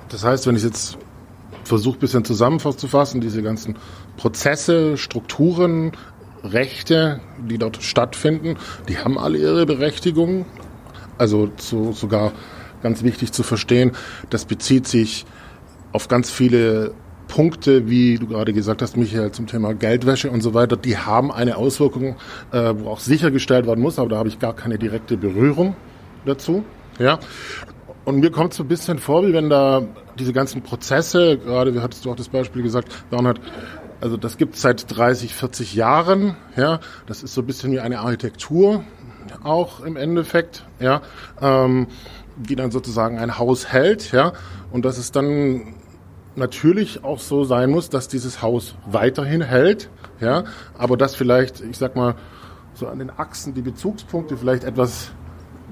Das 0.10 0.24
heißt, 0.24 0.48
wenn 0.48 0.56
ich 0.56 0.64
jetzt 0.64 0.98
versuche, 1.64 1.98
ein 1.98 2.00
bisschen 2.00 2.24
zusammenzufassen, 2.24 3.20
diese 3.20 3.42
ganzen 3.42 3.76
Prozesse, 4.16 4.98
Strukturen, 4.98 5.92
Rechte, 6.44 7.20
die 7.50 7.58
dort 7.58 7.82
stattfinden, 7.84 8.58
die 8.88 8.98
haben 8.98 9.18
alle 9.18 9.38
ihre 9.38 9.66
Berechtigung. 9.66 10.46
Also 11.18 11.48
zu, 11.58 11.94
sogar 11.94 12.32
ganz 12.82 13.04
wichtig 13.04 13.32
zu 13.32 13.44
verstehen, 13.44 13.92
das 14.30 14.46
bezieht 14.46 14.88
sich 14.88 15.26
auf 15.92 16.08
ganz 16.08 16.30
viele 16.30 16.94
Punkte, 17.28 17.90
wie 17.90 18.18
du 18.18 18.28
gerade 18.28 18.54
gesagt 18.54 18.82
hast, 18.82 18.98
Michael, 18.98 19.32
zum 19.32 19.48
Thema 19.48 19.74
Geldwäsche 19.74 20.32
und 20.32 20.42
so 20.42 20.54
weiter, 20.54 20.78
die 20.78 20.98
haben 20.98 21.32
eine 21.32 21.58
Auswirkung, 21.58 22.16
äh, 22.52 22.74
wo 22.78 22.90
auch 22.90 23.00
sichergestellt 23.00 23.68
werden 23.68 23.82
muss, 23.82 24.00
aber 24.00 24.10
da 24.10 24.18
habe 24.18 24.30
ich 24.30 24.40
gar 24.40 24.56
keine 24.56 24.78
direkte 24.78 25.18
Berührung 25.18 25.76
dazu. 26.26 26.64
Ja. 27.00 27.20
Und 28.06 28.20
mir 28.20 28.32
kommt 28.32 28.52
es 28.52 28.58
so 28.58 28.64
ein 28.64 28.70
bisschen 28.70 29.00
vor, 29.00 29.28
wie 29.28 29.34
wenn 29.34 29.50
da 29.50 29.84
diese 30.18 30.32
ganzen 30.32 30.62
Prozesse, 30.62 31.38
gerade 31.38 31.76
wie 31.76 31.82
hattest 31.82 32.06
du 32.06 32.12
auch 32.12 32.16
das 32.16 32.30
Beispiel 32.30 32.64
gesagt, 32.64 33.10
Bernhard, 33.10 33.42
also 34.00 34.16
das 34.16 34.38
gibt 34.38 34.56
es 34.56 34.62
seit 34.62 34.96
30, 34.96 35.34
40 35.34 35.76
Jahren, 35.76 36.38
ja, 36.56 36.80
das 37.06 37.24
ist 37.24 37.34
so 37.34 37.42
ein 37.42 37.48
bisschen 37.48 37.72
wie 37.72 37.80
eine 37.80 38.00
Architektur 38.00 38.84
auch 39.44 39.82
im 39.82 39.98
Endeffekt, 39.98 40.66
ja, 40.80 41.02
ähm, 41.42 41.88
die 42.38 42.56
dann 42.56 42.72
sozusagen 42.72 43.18
ein 43.18 43.38
Haus 43.38 43.72
hält, 43.72 44.12
ja, 44.12 44.34
und 44.72 44.86
dass 44.86 44.98
es 44.98 45.12
dann 45.12 45.76
natürlich 46.36 47.04
auch 47.04 47.20
so 47.20 47.44
sein 47.44 47.72
muss, 47.72 47.90
dass 47.90 48.08
dieses 48.08 48.42
Haus 48.42 48.76
weiterhin 48.86 49.42
hält, 49.42 49.90
ja, 50.20 50.44
aber 50.78 50.98
dass 50.98 51.16
vielleicht, 51.16 51.62
ich 51.62 51.78
sag 51.78 51.96
mal, 51.96 52.16
so 52.74 52.88
an 52.88 53.00
den 53.00 53.10
Achsen 53.10 53.54
die 53.54 53.62
Bezugspunkte 53.62 54.38
vielleicht 54.38 54.64
etwas 54.64 55.12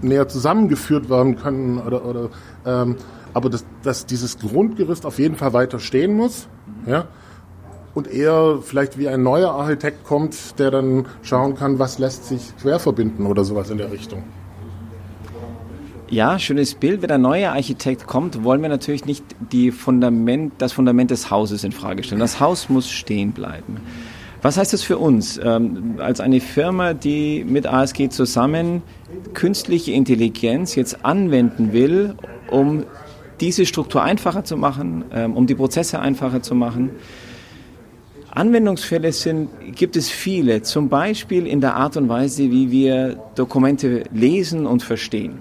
näher 0.02 0.28
zusammengeführt 0.28 1.10
werden 1.10 1.36
können 1.36 1.78
oder, 1.80 2.04
oder 2.06 2.30
ähm, 2.66 2.96
aber 3.34 3.50
dass, 3.50 3.66
dass 3.84 4.06
dieses 4.06 4.40
Grundgerüst 4.40 5.06
auf 5.06 5.20
jeden 5.20 5.36
Fall 5.36 5.54
weiter 5.54 5.80
stehen 5.80 6.16
muss, 6.16 6.48
ja, 6.88 7.08
und 7.94 8.08
eher 8.08 8.60
vielleicht 8.62 8.98
wie 8.98 9.08
ein 9.08 9.24
neuer 9.24 9.52
Architekt 9.52 10.04
kommt, 10.04 10.60
der 10.60 10.70
dann 10.70 11.06
schauen 11.22 11.56
kann, 11.56 11.80
was 11.80 11.98
lässt 11.98 12.26
sich 12.26 12.54
quer 12.62 12.80
verbinden 12.80 13.26
oder 13.26 13.44
sowas 13.44 13.70
in 13.70 13.78
der 13.78 13.92
Richtung. 13.92 14.24
Ja, 16.10 16.38
schönes 16.38 16.76
Bild. 16.76 17.02
Wenn 17.02 17.10
ein 17.10 17.22
neuer 17.22 17.54
Architekt 17.54 18.06
kommt, 18.06 18.44
wollen 18.44 18.62
wir 18.62 18.70
natürlich 18.70 19.06
nicht 19.06 19.24
die 19.52 19.72
Fundament, 19.72 20.54
das 20.60 20.72
Fundament 20.72 21.10
des 21.10 21.32
Hauses 21.32 21.64
in 21.64 21.72
Frage 21.72 22.04
stellen. 22.04 22.20
Das 22.20 22.40
Haus 22.40 22.70
muss 22.70 22.92
stehen 22.92 23.32
bleiben. 23.32 23.78
Was 24.44 24.58
heißt 24.58 24.72
das 24.74 24.84
für 24.84 25.00
uns 25.00 25.40
ähm, 25.44 25.96
als 25.98 26.20
eine 26.20 26.40
Firma, 26.42 26.94
die 26.94 27.44
mit 27.44 27.66
ASG 27.66 28.10
zusammen 28.10 28.84
künstliche 29.34 29.94
Intelligenz 29.94 30.76
jetzt 30.76 31.04
anwenden 31.04 31.74
will, 31.74 32.14
um 32.52 32.84
diese 33.40 33.66
Struktur 33.66 34.04
einfacher 34.04 34.44
zu 34.44 34.58
machen, 34.58 35.06
ähm, 35.12 35.34
um 35.34 35.48
die 35.48 35.56
Prozesse 35.56 36.00
einfacher 36.00 36.44
zu 36.44 36.54
machen? 36.54 36.92
Anwendungsfälle 38.30 39.12
sind, 39.12 39.50
gibt 39.76 39.96
es 39.96 40.10
viele, 40.10 40.62
zum 40.62 40.88
Beispiel 40.90 41.48
in 41.48 41.62
der 41.62 41.76
Art 41.76 41.98
und 41.98 42.10
Weise, 42.10 42.52
wie 42.52 42.70
wir 42.70 43.16
Dokumente 43.34 44.04
lesen 44.14 44.68
und 44.68 44.84
verstehen. 44.84 45.40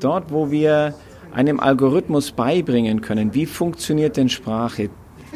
Dort, 0.00 0.30
wo 0.30 0.50
wir 0.50 0.94
einem 1.32 1.60
Algorithmus 1.60 2.30
beibringen 2.30 3.00
können, 3.00 3.34
wie 3.34 3.46
funktioniert 3.46 4.16
denn 4.16 4.28
Sprache, 4.28 4.90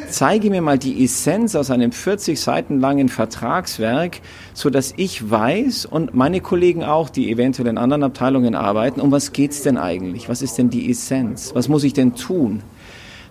zeige 0.09 0.49
mir 0.49 0.61
mal 0.61 0.77
die 0.77 1.03
Essenz 1.03 1.55
aus 1.55 1.69
einem 1.69 1.91
40 1.91 2.39
Seiten 2.39 2.79
langen 2.79 3.09
Vertragswerk, 3.09 4.21
so 4.53 4.69
dass 4.69 4.93
ich 4.95 5.29
weiß 5.29 5.85
und 5.85 6.13
meine 6.13 6.39
Kollegen 6.39 6.83
auch, 6.83 7.09
die 7.09 7.29
eventuell 7.29 7.67
in 7.67 7.77
anderen 7.77 8.03
Abteilungen 8.03 8.55
arbeiten, 8.55 9.01
um 9.01 9.11
was 9.11 9.33
geht's 9.33 9.61
denn 9.63 9.77
eigentlich? 9.77 10.29
Was 10.29 10.41
ist 10.41 10.57
denn 10.57 10.69
die 10.69 10.89
Essenz? 10.89 11.51
Was 11.53 11.67
muss 11.67 11.83
ich 11.83 11.93
denn 11.93 12.15
tun? 12.15 12.63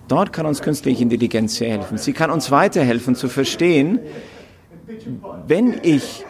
Dort 0.07 0.33
kann 0.33 0.45
uns 0.45 0.61
künstliche 0.61 1.01
Intelligenz 1.01 1.55
sehr 1.55 1.71
helfen. 1.71 1.97
Sie 1.97 2.13
kann 2.13 2.29
uns 2.29 2.51
weiterhelfen 2.51 3.15
zu 3.15 3.27
verstehen, 3.27 3.99
wenn 5.47 5.79
ich 5.81 6.25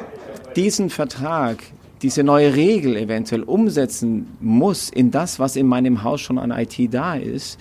diesen 0.55 0.89
Vertrag, 0.89 1.57
diese 2.03 2.23
neue 2.23 2.53
Regel 2.53 2.97
eventuell 2.97 3.43
umsetzen 3.43 4.27
muss 4.39 4.89
in 4.89 5.09
das, 5.09 5.39
was 5.39 5.55
in 5.55 5.67
meinem 5.67 6.03
Haus 6.03 6.21
schon 6.21 6.37
an 6.37 6.51
IT 6.51 6.93
da 6.93 7.15
ist, 7.15 7.57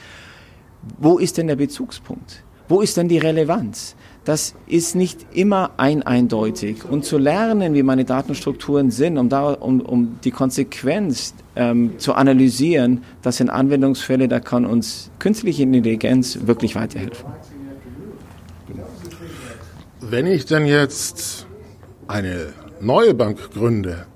wo 0.99 1.19
ist 1.19 1.39
denn 1.39 1.47
der 1.47 1.57
Bezugspunkt? 1.57 2.43
Wo 2.69 2.81
ist 2.81 2.97
denn 2.97 3.09
die 3.09 3.19
Relevanz? 3.19 3.95
Das 4.25 4.55
ist 4.67 4.95
nicht 4.95 5.27
immer 5.33 5.73
ein 5.79 6.03
eindeutig. 6.03 6.85
Und 6.89 7.05
zu 7.05 7.19
lernen, 7.19 7.75
wie 7.75 7.83
meine 7.83 8.05
Datenstrukturen 8.05 8.91
sind, 8.91 9.19
um, 9.19 9.29
da, 9.29 9.53
um, 9.53 9.81
um 9.81 10.19
die 10.23 10.31
Konsequenz 10.31 11.35
ähm, 11.57 11.99
zu 11.99 12.15
analysieren, 12.15 13.03
das 13.23 13.39
sind 13.39 13.51
Anwendungsfälle, 13.51 14.29
da 14.29 14.41
kann 14.41 14.65
uns 14.65 15.11
künstliche 15.19 15.65
Intelligenz 15.65 16.39
wirklich 16.47 16.75
weiterhelfen. 16.75 17.27
Wenn 20.01 20.27
ich 20.27 20.47
denn 20.47 20.67
jetzt 20.67 21.47
eine 22.07 22.53
neue 22.81 23.15
Bank 23.15 23.51
gründe, 23.53 24.07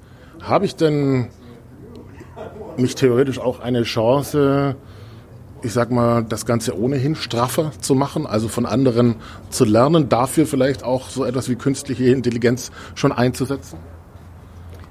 habe 0.48 0.64
ich 0.64 0.76
denn 0.76 1.28
mich 2.76 2.94
theoretisch 2.94 3.38
auch 3.38 3.60
eine 3.60 3.82
Chance, 3.82 4.76
ich 5.62 5.72
sag 5.72 5.90
mal, 5.90 6.22
das 6.22 6.46
Ganze 6.46 6.78
ohnehin 6.78 7.14
straffer 7.14 7.72
zu 7.80 7.94
machen, 7.94 8.26
also 8.26 8.48
von 8.48 8.66
anderen 8.66 9.16
zu 9.50 9.64
lernen, 9.64 10.08
dafür 10.08 10.46
vielleicht 10.46 10.84
auch 10.84 11.08
so 11.08 11.24
etwas 11.24 11.48
wie 11.48 11.56
künstliche 11.56 12.10
Intelligenz 12.10 12.70
schon 12.94 13.12
einzusetzen? 13.12 13.78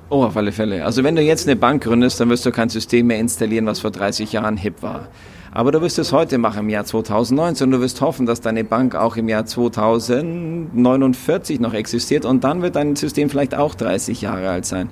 Oh, 0.09 0.23
auf 0.23 0.35
alle 0.37 0.51
Fälle. 0.51 0.85
Also 0.85 1.03
wenn 1.03 1.15
du 1.15 1.21
jetzt 1.21 1.47
eine 1.47 1.55
Bank 1.55 1.83
gründest, 1.83 2.19
dann 2.19 2.29
wirst 2.29 2.45
du 2.45 2.51
kein 2.51 2.69
System 2.69 3.07
mehr 3.07 3.19
installieren, 3.19 3.65
was 3.65 3.79
vor 3.79 3.91
30 3.91 4.33
Jahren 4.33 4.57
hip 4.57 4.83
war. 4.83 5.07
Aber 5.51 5.71
du 5.71 5.81
wirst 5.81 5.97
es 5.97 6.11
heute 6.11 6.37
machen 6.37 6.59
im 6.59 6.69
Jahr 6.69 6.85
2019 6.85 7.67
und 7.67 7.71
du 7.71 7.79
wirst 7.79 8.01
hoffen, 8.01 8.25
dass 8.25 8.41
deine 8.41 8.65
Bank 8.65 8.93
auch 8.93 9.15
im 9.15 9.29
Jahr 9.29 9.45
2049 9.45 11.61
noch 11.61 11.73
existiert 11.73 12.25
und 12.25 12.43
dann 12.43 12.61
wird 12.61 12.75
dein 12.75 12.97
System 12.97 13.29
vielleicht 13.29 13.55
auch 13.55 13.73
30 13.73 14.21
Jahre 14.21 14.49
alt 14.49 14.65
sein. 14.65 14.89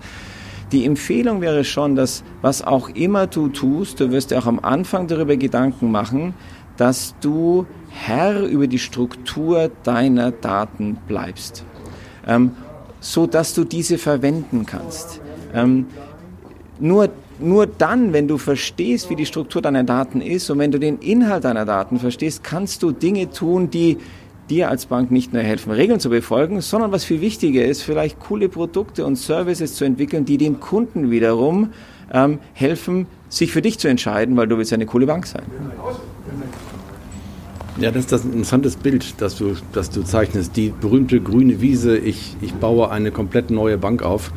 Die 0.73 0.85
Empfehlung 0.85 1.39
wäre 1.39 1.63
schon, 1.63 1.95
dass 1.95 2.23
was 2.41 2.63
auch 2.63 2.89
immer 2.89 3.27
du 3.27 3.47
tust, 3.49 3.99
du 3.99 4.09
wirst 4.09 4.31
dir 4.31 4.39
auch 4.39 4.47
am 4.47 4.59
Anfang 4.59 5.07
darüber 5.07 5.37
Gedanken 5.37 5.91
machen, 5.91 6.33
dass 6.77 7.13
du 7.21 7.67
Herr 7.89 8.41
über 8.41 8.65
die 8.65 8.79
Struktur 8.79 9.69
deiner 9.83 10.31
Daten 10.31 10.97
bleibst, 11.07 11.63
ähm, 12.25 12.53
so 12.99 13.27
dass 13.27 13.53
du 13.53 13.65
diese 13.65 13.99
verwenden 13.99 14.65
kannst. 14.65 15.21
Ähm, 15.53 15.85
nur 16.79 17.09
nur 17.39 17.67
dann, 17.67 18.13
wenn 18.13 18.27
du 18.27 18.37
verstehst, 18.37 19.09
wie 19.09 19.15
die 19.15 19.25
Struktur 19.25 19.61
deiner 19.61 19.83
Daten 19.83 20.21
ist 20.21 20.49
und 20.49 20.59
wenn 20.59 20.71
du 20.71 20.79
den 20.79 20.99
Inhalt 20.99 21.43
deiner 21.43 21.65
Daten 21.65 21.99
verstehst, 21.99 22.43
kannst 22.43 22.81
du 22.83 22.91
Dinge 22.91 23.31
tun, 23.31 23.69
die 23.69 23.97
dir 24.49 24.69
als 24.69 24.85
Bank 24.87 25.11
nicht 25.11 25.33
nur 25.33 25.41
helfen, 25.41 25.71
Regeln 25.71 25.99
zu 25.99 26.09
befolgen, 26.09 26.61
sondern 26.61 26.91
was 26.91 27.03
viel 27.03 27.21
wichtiger 27.21 27.63
ist, 27.65 27.81
vielleicht 27.81 28.19
coole 28.19 28.49
Produkte 28.49 29.05
und 29.05 29.15
Services 29.15 29.75
zu 29.75 29.85
entwickeln, 29.85 30.25
die 30.25 30.37
dem 30.37 30.59
Kunden 30.59 31.11
wiederum 31.11 31.69
ähm, 32.11 32.39
helfen, 32.53 33.07
sich 33.29 33.51
für 33.51 33.61
dich 33.61 33.79
zu 33.79 33.87
entscheiden, 33.87 34.37
weil 34.37 34.47
du 34.47 34.57
willst 34.57 34.73
eine 34.73 34.85
coole 34.85 35.05
Bank 35.05 35.25
sein. 35.25 35.43
Ja, 37.79 37.89
das 37.89 38.01
ist 38.01 38.11
das 38.11 38.25
interessante 38.25 38.69
Bild, 38.83 39.15
das 39.17 39.35
du, 39.35 39.55
das 39.71 39.89
du 39.89 40.03
zeichnest. 40.03 40.55
Die 40.55 40.69
berühmte 40.69 41.19
grüne 41.19 41.59
Wiese, 41.59 41.97
ich, 41.97 42.35
ich 42.41 42.53
baue 42.53 42.91
eine 42.91 43.11
komplett 43.11 43.49
neue 43.49 43.79
Bank 43.79 44.03
auf. 44.03 44.31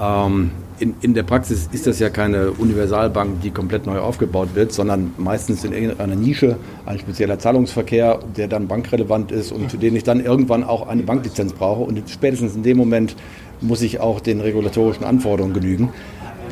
Ähm, 0.00 0.50
in, 0.80 0.94
in 1.00 1.14
der 1.14 1.22
Praxis 1.22 1.68
ist 1.72 1.86
das 1.86 1.98
ja 1.98 2.10
keine 2.10 2.52
Universalbank, 2.52 3.40
die 3.42 3.50
komplett 3.50 3.86
neu 3.86 3.98
aufgebaut 3.98 4.50
wird, 4.54 4.72
sondern 4.72 5.12
meistens 5.18 5.64
in 5.64 5.72
irgendeiner 5.72 6.14
Nische 6.14 6.56
ein 6.86 6.98
spezieller 6.98 7.38
Zahlungsverkehr, 7.38 8.20
der 8.36 8.48
dann 8.48 8.68
bankrelevant 8.68 9.32
ist 9.32 9.52
und 9.52 9.70
für 9.70 9.78
den 9.78 9.96
ich 9.96 10.04
dann 10.04 10.24
irgendwann 10.24 10.64
auch 10.64 10.88
eine 10.88 11.02
Banklizenz 11.02 11.52
brauche. 11.52 11.82
Und 11.82 12.08
spätestens 12.08 12.54
in 12.54 12.62
dem 12.62 12.76
Moment 12.76 13.16
muss 13.60 13.82
ich 13.82 14.00
auch 14.00 14.20
den 14.20 14.40
regulatorischen 14.40 15.04
Anforderungen 15.04 15.54
genügen. 15.54 15.90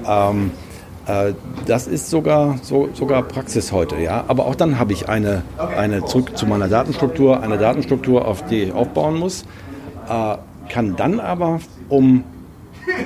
Ähm, 0.09 0.51
äh, 1.07 1.33
das 1.67 1.87
ist 1.87 2.11
sogar, 2.11 2.59
so, 2.63 2.89
sogar 2.95 3.23
Praxis 3.23 3.73
heute, 3.73 3.97
ja. 3.97 4.25
Aber 4.29 4.47
auch 4.47 4.55
dann 4.55 4.79
habe 4.79 4.93
ich 4.93 5.09
eine, 5.09 5.43
eine 5.59 6.05
zurück 6.05 6.37
zu 6.37 6.47
meiner 6.47 6.69
Datenstruktur, 6.69 7.43
eine 7.43 7.59
Datenstruktur, 7.59 8.27
auf 8.27 8.45
die 8.47 8.65
ich 8.65 8.73
aufbauen 8.73 9.19
muss, 9.19 9.45
äh, 10.09 10.37
kann 10.69 10.97
dann 10.97 11.21
aber, 11.21 11.61
um 11.89 12.25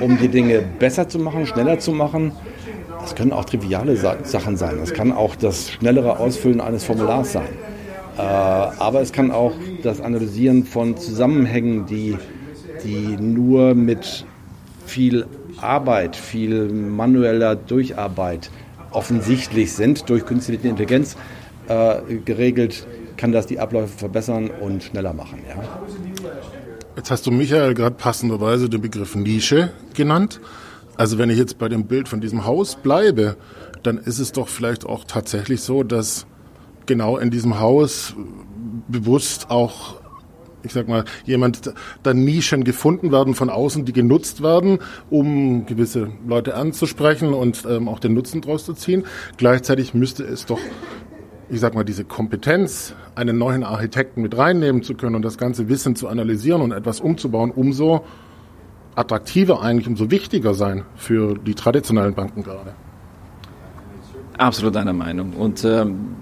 um 0.01 0.19
die 0.19 0.29
Dinge 0.29 0.63
besser 0.79 1.09
zu 1.09 1.19
machen, 1.19 1.47
schneller 1.47 1.79
zu 1.79 1.93
machen. 1.93 2.33
Das 3.01 3.15
können 3.15 3.33
auch 3.33 3.45
triviale 3.45 3.97
Sachen 3.97 4.57
sein. 4.57 4.77
Das 4.79 4.93
kann 4.93 5.13
auch 5.13 5.35
das 5.35 5.71
schnellere 5.71 6.19
Ausfüllen 6.19 6.61
eines 6.61 6.85
Formulars 6.85 7.33
sein. 7.33 7.49
Äh, 8.19 8.21
aber 8.21 9.01
es 9.01 9.13
kann 9.13 9.31
auch 9.31 9.53
das 9.83 10.01
Analysieren 10.01 10.65
von 10.65 10.97
Zusammenhängen, 10.97 11.87
die, 11.87 12.17
die 12.85 13.17
nur 13.19 13.75
mit 13.75 14.27
viel 14.85 15.27
Arbeit, 15.61 16.17
viel 16.17 16.69
manueller 16.69 17.57
Durcharbeit 17.57 18.51
offensichtlich 18.91 19.73
sind, 19.73 20.11
durch 20.11 20.27
künstliche 20.27 20.69
Intelligenz 20.69 21.17
äh, 21.69 22.17
geregelt, 22.25 22.87
kann 23.17 23.33
das 23.33 23.47
die 23.47 23.59
Abläufe 23.61 23.97
verbessern 23.97 24.51
und 24.61 24.83
schneller 24.83 25.13
machen. 25.13 25.41
Ja. 25.49 25.63
Jetzt 26.97 27.11
hast 27.11 27.27
du 27.27 27.31
Michael 27.31 27.75
gerade 27.75 27.95
passenderweise 27.95 28.69
den 28.69 28.81
Begriff 28.81 29.15
Nische 29.15 29.71
genannt. 29.95 30.41
Also 30.97 31.19
wenn 31.19 31.31
ich 31.31 31.39
jetzt 31.39 31.59
bei 31.59 31.69
dem 31.69 31.87
Bild 31.87 32.09
von 32.09 32.21
diesem 32.21 32.45
Haus 32.45 32.77
bleibe, 32.77 33.37
dann 33.83 33.99
ist 33.99 34.19
es 34.19 34.33
doch 34.33 34.49
vielleicht 34.49 34.85
auch 34.85 35.05
tatsächlich 35.05 35.63
so, 35.63 35.83
dass 35.83 36.27
genau 36.87 37.17
in 37.17 37.31
diesem 37.31 37.61
Haus 37.61 38.15
bewusst 38.89 39.51
auch 39.51 40.01
ich 40.63 40.75
sag 40.75 40.89
mal, 40.89 41.07
jemand, 41.25 41.73
da 42.03 42.13
Nischen 42.13 42.65
gefunden 42.65 43.13
werden 43.13 43.35
von 43.35 43.49
außen, 43.49 43.87
die 43.87 43.95
genutzt 43.95 44.43
werden, 44.43 44.79
um 45.09 45.65
gewisse 45.65 46.11
Leute 46.27 46.55
anzusprechen 46.55 47.33
und 47.33 47.65
ähm, 47.67 47.89
auch 47.89 47.99
den 47.99 48.13
Nutzen 48.13 48.43
draus 48.43 48.67
zu 48.67 48.75
ziehen. 48.75 49.05
Gleichzeitig 49.39 49.95
müsste 49.95 50.23
es 50.25 50.45
doch, 50.45 50.61
ich 51.51 51.61
sag 51.61 51.75
mal, 51.75 51.85
diese 51.85 52.05
Kompetenz, 52.05 52.95
einen 53.15 53.37
neuen 53.37 53.65
Architekten 53.65 54.23
mit 54.23 54.39
reinnehmen 54.39 54.83
zu 54.83 54.95
können 54.95 55.17
und 55.17 55.25
das 55.25 55.37
ganze 55.37 55.69
Wissen 55.69 55.97
zu 55.97 56.09
analysieren 56.09 56.63
und 56.63 56.73
etwas 56.73 57.01
umzubauen, 57.01 57.51
umso 57.51 58.05
attraktiver 58.95 59.61
eigentlich, 59.61 59.89
umso 59.89 60.11
wichtiger 60.11 60.55
sein 60.55 60.85
für 60.97 61.35
die 61.35 61.55
traditionellen 61.55 62.15
Banken 62.15 62.43
gerade. 62.45 62.73
Absolut 64.39 64.75
deiner 64.75 64.93
Meinung. 64.93 65.33
Und 65.33 65.65
ähm, 65.65 66.15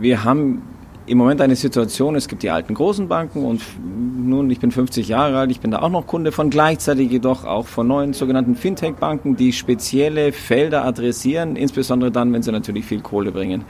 wir 0.00 0.24
haben 0.24 0.62
im 1.06 1.18
Moment 1.18 1.40
eine 1.40 1.54
Situation, 1.54 2.16
es 2.16 2.26
gibt 2.26 2.42
die 2.42 2.50
alten 2.50 2.74
großen 2.74 3.08
Banken 3.08 3.44
und 3.44 3.62
nun, 3.78 4.50
ich 4.50 4.58
bin 4.58 4.72
50 4.72 5.06
Jahre 5.06 5.38
alt, 5.38 5.50
ich 5.50 5.60
bin 5.60 5.70
da 5.70 5.80
auch 5.80 5.90
noch 5.90 6.06
Kunde 6.06 6.32
von, 6.32 6.50
gleichzeitig 6.50 7.10
jedoch 7.10 7.44
auch 7.44 7.66
von 7.66 7.86
neuen 7.86 8.12
sogenannten 8.12 8.56
Fintech-Banken, 8.56 9.36
die 9.36 9.52
spezielle 9.52 10.32
Felder 10.32 10.84
adressieren, 10.84 11.54
insbesondere 11.54 12.10
dann, 12.10 12.32
wenn 12.32 12.42
sie 12.42 12.50
natürlich 12.50 12.86
viel 12.86 13.02
Kohle 13.02 13.30
bringen. 13.30 13.64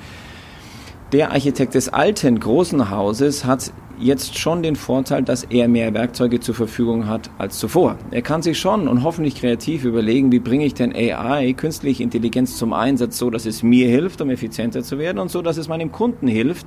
Der 1.17 1.33
Architekt 1.33 1.75
des 1.75 1.89
alten 1.89 2.39
großen 2.39 2.91
Hauses 2.91 3.47
hat 3.47 3.73
jetzt 3.99 4.39
schon 4.39 4.63
den 4.63 4.77
Vorteil, 4.77 5.23
dass 5.23 5.45
er 5.45 5.67
mehr 5.67 5.95
Werkzeuge 5.95 6.41
zur 6.41 6.55
Verfügung 6.55 7.07
hat 7.07 7.31
als 7.39 7.59
zuvor. 7.59 7.97
Er 8.11 8.21
kann 8.21 8.43
sich 8.43 8.59
schon 8.59 8.87
und 8.87 9.03
hoffentlich 9.03 9.37
kreativ 9.37 9.87
überlegen, 9.87 10.31
wie 10.31 10.41
bringe 10.41 10.67
ich 10.67 10.75
denn 10.75 10.95
AI, 10.95 11.55
künstliche 11.55 12.03
Intelligenz 12.03 12.59
zum 12.59 12.75
Einsatz, 12.75 13.17
so 13.17 13.31
dass 13.31 13.47
es 13.47 13.63
mir 13.63 13.89
hilft, 13.89 14.21
um 14.21 14.29
effizienter 14.29 14.83
zu 14.83 14.99
werden 14.99 15.19
und 15.19 15.31
so, 15.31 15.41
dass 15.41 15.57
es 15.57 15.69
meinem 15.69 15.91
Kunden 15.91 16.29
hilft, 16.29 16.67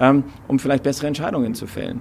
ähm, 0.00 0.24
um 0.48 0.58
vielleicht 0.58 0.84
bessere 0.84 1.08
Entscheidungen 1.08 1.54
zu 1.54 1.66
fällen. 1.66 2.00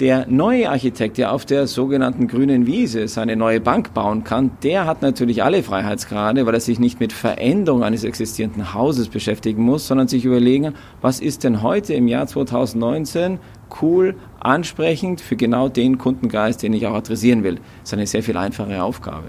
Der 0.00 0.26
neue 0.28 0.70
Architekt, 0.70 1.18
der 1.18 1.32
auf 1.32 1.44
der 1.44 1.68
sogenannten 1.68 2.26
grünen 2.26 2.66
Wiese 2.66 3.06
seine 3.06 3.36
neue 3.36 3.60
Bank 3.60 3.94
bauen 3.94 4.24
kann, 4.24 4.50
der 4.64 4.86
hat 4.86 5.02
natürlich 5.02 5.44
alle 5.44 5.62
Freiheitsgrade, 5.62 6.46
weil 6.46 6.54
er 6.54 6.58
sich 6.58 6.80
nicht 6.80 6.98
mit 6.98 7.12
Veränderung 7.12 7.84
eines 7.84 8.02
existierenden 8.02 8.74
Hauses 8.74 9.08
beschäftigen 9.08 9.62
muss, 9.62 9.86
sondern 9.86 10.08
sich 10.08 10.24
überlegen, 10.24 10.74
was 11.00 11.20
ist 11.20 11.44
denn 11.44 11.62
heute 11.62 11.94
im 11.94 12.08
Jahr 12.08 12.26
2019 12.26 13.38
cool, 13.82 14.16
ansprechend 14.40 15.20
für 15.20 15.36
genau 15.36 15.68
den 15.68 15.96
Kundengeist, 15.96 16.64
den 16.64 16.72
ich 16.72 16.88
auch 16.88 16.94
adressieren 16.94 17.44
will. 17.44 17.54
Das 17.54 17.90
ist 17.90 17.94
eine 17.94 18.08
sehr 18.08 18.24
viel 18.24 18.36
einfache 18.36 18.82
Aufgabe. 18.82 19.28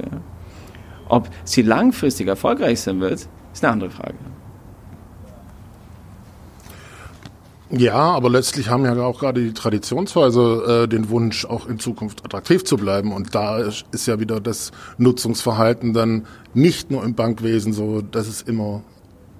Ob 1.07 1.29
sie 1.43 1.61
langfristig 1.61 2.27
erfolgreich 2.27 2.79
sein 2.79 2.99
wird, 3.01 3.27
ist 3.53 3.63
eine 3.63 3.71
andere 3.71 3.91
Frage. 3.91 4.15
Ja, 7.71 7.95
aber 7.95 8.29
letztlich 8.29 8.69
haben 8.69 8.85
ja 8.85 8.95
auch 9.03 9.19
gerade 9.19 9.41
die 9.41 9.53
Traditionshäuser 9.53 10.83
äh, 10.83 10.87
den 10.87 11.09
Wunsch, 11.09 11.45
auch 11.45 11.67
in 11.67 11.79
Zukunft 11.79 12.23
attraktiv 12.23 12.63
zu 12.63 12.77
bleiben. 12.77 13.11
Und 13.11 13.33
da 13.33 13.57
ist 13.57 14.05
ja 14.05 14.19
wieder 14.19 14.39
das 14.39 14.71
Nutzungsverhalten 14.97 15.93
dann 15.93 16.27
nicht 16.53 16.91
nur 16.91 17.03
im 17.03 17.15
Bankwesen 17.15 17.73
so, 17.73 18.01
dass 18.01 18.27
es 18.27 18.43
immer 18.43 18.83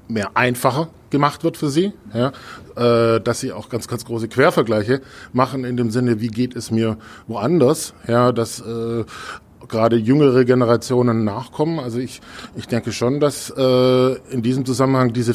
mehr 0.08 0.36
einfacher 0.36 0.90
gemacht 1.12 1.44
wird 1.44 1.56
für 1.56 1.70
sie, 1.70 1.94
ja, 2.14 2.32
äh, 2.76 3.22
dass 3.22 3.40
sie 3.40 3.54
auch 3.54 3.70
ganz, 3.70 3.88
ganz 3.88 4.06
große 4.06 4.28
Quervergleiche 4.28 5.02
machen 5.32 5.64
in 5.64 5.78
dem 5.78 5.92
Sinne, 5.92 6.20
wie 6.20 6.28
geht 6.28 6.56
es 6.56 6.72
mir 6.72 6.98
woanders, 7.28 7.94
ja, 8.08 8.32
dass 8.32 8.60
äh, 8.60 9.06
gerade 9.68 9.96
jüngere 9.96 10.46
Generationen 10.46 11.24
nachkommen. 11.24 11.80
Also 11.80 12.00
ich, 12.00 12.22
ich 12.56 12.68
denke 12.68 12.92
schon, 12.92 13.20
dass 13.20 13.52
äh, 13.56 14.14
in 14.32 14.42
diesem 14.42 14.66
Zusammenhang 14.66 15.14
diese 15.14 15.34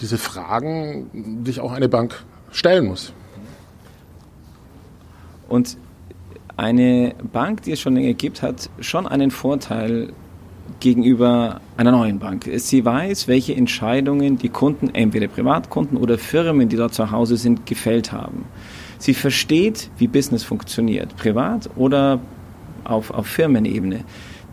diese 0.00 0.18
Fragen 0.18 1.42
sich 1.44 1.60
auch 1.60 1.72
eine 1.72 1.88
Bank 1.88 2.24
stellen 2.50 2.86
muss. 2.86 3.12
Und 5.48 5.76
eine 6.56 7.14
Bank, 7.32 7.62
die 7.62 7.72
es 7.72 7.80
schon 7.80 7.94
länger 7.94 8.14
gibt, 8.14 8.42
hat 8.42 8.70
schon 8.80 9.06
einen 9.06 9.30
Vorteil 9.30 10.12
gegenüber 10.80 11.60
einer 11.76 11.92
neuen 11.92 12.18
Bank. 12.18 12.48
Sie 12.56 12.84
weiß, 12.84 13.28
welche 13.28 13.54
Entscheidungen 13.54 14.38
die 14.38 14.48
Kunden, 14.48 14.94
entweder 14.94 15.28
Privatkunden 15.28 15.96
oder 15.96 16.18
Firmen, 16.18 16.68
die 16.68 16.76
dort 16.76 16.94
zu 16.94 17.10
Hause 17.10 17.36
sind, 17.36 17.66
gefällt 17.66 18.12
haben. 18.12 18.46
Sie 18.98 19.14
versteht, 19.14 19.90
wie 19.98 20.08
Business 20.08 20.42
funktioniert, 20.42 21.16
privat 21.16 21.70
oder 21.76 22.20
auf, 22.84 23.10
auf 23.10 23.26
Firmenebene. 23.26 24.04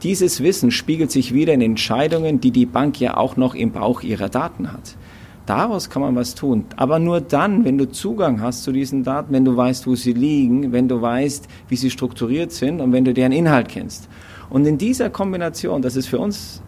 Dieses 0.04 0.44
Wissen 0.44 0.72
spiegelt 0.72 1.12
sich 1.12 1.34
wieder 1.34 1.54
in 1.54 1.62
Entscheidungen, 1.62 2.42
die 2.42 2.52
die 2.52 2.66
Bank 2.66 3.00
ja 3.00 3.16
auch 3.16 3.38
noch 3.38 3.56
im 3.56 3.72
Bauch 3.72 4.02
ihrer 4.02 4.28
Daten 4.28 4.72
hat. 4.72 4.98
Daraus 5.46 5.90
kann 5.90 6.02
man 6.02 6.16
was 6.16 6.36
tun. 6.36 6.66
Aber 6.78 7.00
nur 7.00 7.20
dann, 7.20 7.66
wenn 7.66 7.78
du 7.78 7.92
Zugang 7.92 8.42
hast 8.42 8.64
zu 8.64 8.72
diesen 8.72 9.04
Daten, 9.04 9.34
wenn 9.34 9.44
du 9.44 9.58
weißt, 9.58 9.88
wo 9.88 9.96
sie 9.96 10.14
liegen, 10.14 10.72
wenn 10.72 10.88
du 10.88 11.02
weißt, 11.02 11.48
wie 11.68 11.76
sie 11.76 11.90
strukturiert 11.90 12.54
sind 12.54 12.80
und 12.80 12.94
wenn 12.94 13.04
du 13.04 13.14
deren 13.14 13.34
Inhalt 13.34 13.68
kennst. 13.68 14.08
Und 14.50 14.66
in 14.66 14.78
dieser 14.78 15.10
Kombination, 15.10 15.82
das 15.82 15.96
ist 15.96 16.08
für 16.08 16.20
uns 16.20 16.62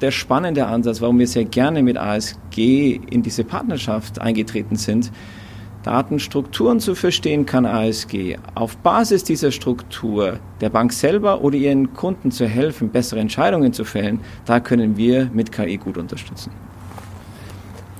der 0.00 0.10
spannende 0.10 0.66
Ansatz, 0.66 1.00
warum 1.00 1.18
wir 1.18 1.26
sehr 1.26 1.44
gerne 1.44 1.82
mit 1.82 1.98
ASG 1.98 3.00
in 3.10 3.22
diese 3.22 3.44
Partnerschaft 3.44 4.20
eingetreten 4.20 4.76
sind, 4.76 5.10
Datenstrukturen 5.82 6.80
zu 6.80 6.94
verstehen 6.94 7.46
kann 7.46 7.66
ASG. 7.66 8.36
Auf 8.54 8.76
Basis 8.78 9.24
dieser 9.24 9.52
Struktur 9.52 10.38
der 10.60 10.70
Bank 10.70 10.92
selber 10.92 11.42
oder 11.42 11.56
ihren 11.56 11.94
Kunden 11.94 12.30
zu 12.30 12.46
helfen, 12.46 12.90
bessere 12.90 13.20
Entscheidungen 13.20 13.72
zu 13.72 13.84
fällen, 13.84 14.20
da 14.44 14.60
können 14.60 14.96
wir 14.96 15.30
mit 15.32 15.52
KI 15.52 15.76
gut 15.76 15.98
unterstützen. 15.98 16.52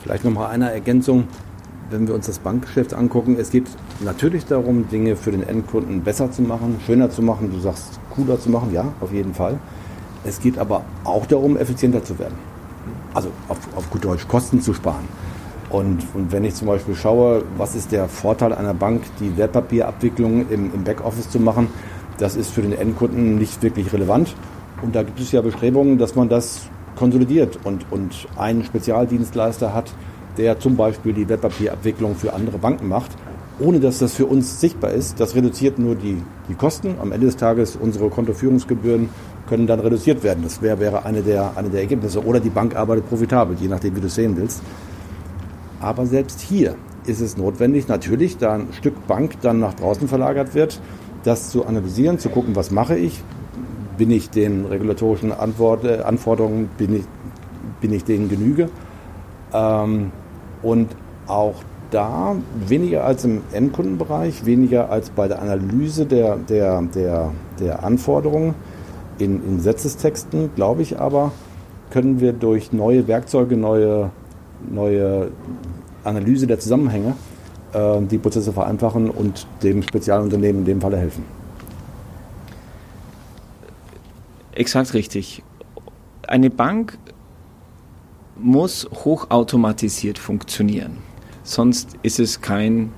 Vielleicht 0.08 0.24
nochmal 0.24 0.50
eine 0.52 0.72
Ergänzung, 0.72 1.24
wenn 1.90 2.08
wir 2.08 2.14
uns 2.14 2.24
das 2.24 2.38
Bankgeschäft 2.38 2.94
angucken. 2.94 3.36
Es 3.38 3.50
geht 3.50 3.66
natürlich 4.00 4.46
darum, 4.46 4.88
Dinge 4.88 5.16
für 5.16 5.32
den 5.32 5.46
Endkunden 5.46 6.00
besser 6.02 6.30
zu 6.30 6.40
machen, 6.40 6.80
schöner 6.86 7.10
zu 7.10 7.20
machen, 7.20 7.50
du 7.52 7.60
sagst 7.60 8.00
cooler 8.08 8.40
zu 8.40 8.48
machen, 8.48 8.72
ja, 8.72 8.86
auf 9.02 9.12
jeden 9.12 9.34
Fall. 9.34 9.58
Es 10.24 10.40
geht 10.40 10.56
aber 10.56 10.80
auch 11.04 11.26
darum, 11.26 11.58
effizienter 11.58 12.02
zu 12.02 12.18
werden. 12.18 12.36
Also 13.12 13.28
auf, 13.50 13.58
auf 13.76 13.90
gut 13.90 14.02
Deutsch, 14.02 14.26
Kosten 14.26 14.62
zu 14.62 14.72
sparen. 14.72 15.04
Und, 15.68 16.02
und, 16.14 16.32
wenn 16.32 16.42
ich 16.44 16.54
zum 16.54 16.68
Beispiel 16.68 16.94
schaue, 16.94 17.42
was 17.58 17.74
ist 17.74 17.92
der 17.92 18.08
Vorteil 18.08 18.54
einer 18.54 18.72
Bank, 18.72 19.02
die 19.20 19.36
Wertpapierabwicklung 19.36 20.48
im, 20.48 20.72
im 20.72 20.84
Backoffice 20.84 21.28
zu 21.28 21.38
machen, 21.38 21.68
das 22.16 22.34
ist 22.34 22.48
für 22.48 22.62
den 22.62 22.72
Endkunden 22.72 23.36
nicht 23.36 23.62
wirklich 23.62 23.92
relevant. 23.92 24.34
Und 24.80 24.96
da 24.96 25.02
gibt 25.02 25.20
es 25.20 25.32
ja 25.32 25.42
Bestrebungen, 25.42 25.98
dass 25.98 26.14
man 26.14 26.30
das 26.30 26.62
konsolidiert 26.98 27.58
und, 27.64 27.86
und 27.90 28.26
einen 28.36 28.64
Spezialdienstleister 28.64 29.72
hat, 29.72 29.92
der 30.36 30.58
zum 30.58 30.76
Beispiel 30.76 31.12
die 31.12 31.28
Wertpapierabwicklung 31.28 32.16
für 32.16 32.32
andere 32.32 32.58
Banken 32.58 32.88
macht, 32.88 33.12
ohne 33.60 33.80
dass 33.80 33.98
das 33.98 34.14
für 34.14 34.26
uns 34.26 34.60
sichtbar 34.60 34.90
ist. 34.90 35.20
Das 35.20 35.34
reduziert 35.34 35.78
nur 35.78 35.94
die, 35.94 36.22
die 36.48 36.54
Kosten. 36.54 36.96
Am 37.00 37.12
Ende 37.12 37.26
des 37.26 37.36
Tages 37.36 37.76
unsere 37.76 38.08
Kontoführungsgebühren 38.10 39.08
können 39.48 39.66
dann 39.66 39.80
reduziert 39.80 40.22
werden. 40.22 40.42
Das 40.42 40.60
wäre, 40.60 40.78
wäre 40.80 41.04
eine, 41.04 41.22
der, 41.22 41.56
eine 41.56 41.70
der 41.70 41.80
Ergebnisse. 41.80 42.24
Oder 42.24 42.40
die 42.40 42.50
Bank 42.50 42.76
arbeitet 42.76 43.08
profitabel, 43.08 43.56
je 43.60 43.68
nachdem, 43.68 43.96
wie 43.96 44.00
du 44.00 44.06
es 44.06 44.14
sehen 44.14 44.36
willst. 44.36 44.60
Aber 45.80 46.06
selbst 46.06 46.40
hier 46.40 46.74
ist 47.06 47.20
es 47.20 47.36
notwendig, 47.36 47.88
natürlich, 47.88 48.36
da 48.36 48.54
ein 48.54 48.68
Stück 48.72 49.06
Bank 49.06 49.40
dann 49.40 49.60
nach 49.60 49.74
draußen 49.74 50.08
verlagert 50.08 50.54
wird, 50.54 50.80
das 51.24 51.50
zu 51.50 51.64
analysieren, 51.64 52.18
zu 52.18 52.28
gucken, 52.28 52.54
was 52.54 52.70
mache 52.70 52.96
ich, 52.96 53.22
bin 53.98 54.10
ich 54.10 54.30
den 54.30 54.64
regulatorischen 54.64 55.32
Antwort, 55.32 55.84
Anforderungen, 55.84 56.70
bin 56.78 56.94
ich, 56.94 57.04
bin 57.80 57.92
ich 57.92 58.04
denen 58.04 58.28
genüge. 58.28 58.70
Ähm, 59.52 60.12
und 60.62 60.88
auch 61.26 61.56
da 61.90 62.36
weniger 62.66 63.04
als 63.04 63.24
im 63.24 63.42
Endkundenbereich, 63.52 64.46
weniger 64.46 64.90
als 64.90 65.10
bei 65.10 65.28
der 65.28 65.42
Analyse 65.42 66.06
der, 66.06 66.36
der, 66.36 66.82
der, 66.94 67.32
der 67.60 67.84
Anforderungen 67.84 68.54
in, 69.18 69.44
in 69.44 69.56
Gesetzestexten, 69.56 70.50
glaube 70.54 70.82
ich 70.82 70.98
aber, 70.98 71.32
können 71.90 72.20
wir 72.20 72.32
durch 72.32 72.72
neue 72.72 73.08
Werkzeuge, 73.08 73.56
neue, 73.56 74.10
neue 74.70 75.30
Analyse 76.04 76.46
der 76.46 76.58
Zusammenhänge 76.60 77.14
äh, 77.72 78.00
die 78.02 78.18
Prozesse 78.18 78.52
vereinfachen 78.52 79.10
und 79.10 79.46
dem 79.62 79.82
Spezialunternehmen 79.82 80.60
in 80.60 80.66
dem 80.66 80.80
Falle 80.80 80.98
helfen. 80.98 81.37
Exakt 84.58 84.92
richtig. 84.92 85.44
Eine 86.26 86.50
Bank 86.50 86.98
muss 88.36 88.88
hochautomatisiert 88.92 90.18
funktionieren. 90.18 90.98
Sonst 91.44 91.96
ist 92.02 92.18
es 92.18 92.40
kein 92.40 92.90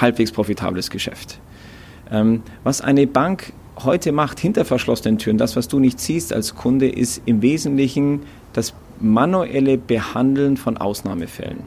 halbwegs 0.00 0.30
profitables 0.30 0.90
Geschäft. 0.90 1.40
Ähm, 2.12 2.42
was 2.62 2.80
eine 2.80 3.08
Bank 3.08 3.52
heute 3.82 4.12
macht 4.12 4.38
hinter 4.38 4.64
verschlossenen 4.64 5.18
Türen, 5.18 5.36
das, 5.36 5.56
was 5.56 5.66
du 5.66 5.80
nicht 5.80 5.98
siehst 5.98 6.32
als 6.32 6.54
Kunde, 6.54 6.88
ist 6.88 7.22
im 7.26 7.42
Wesentlichen 7.42 8.22
das 8.52 8.72
manuelle 9.00 9.78
Behandeln 9.78 10.56
von 10.56 10.76
Ausnahmefällen. 10.76 11.64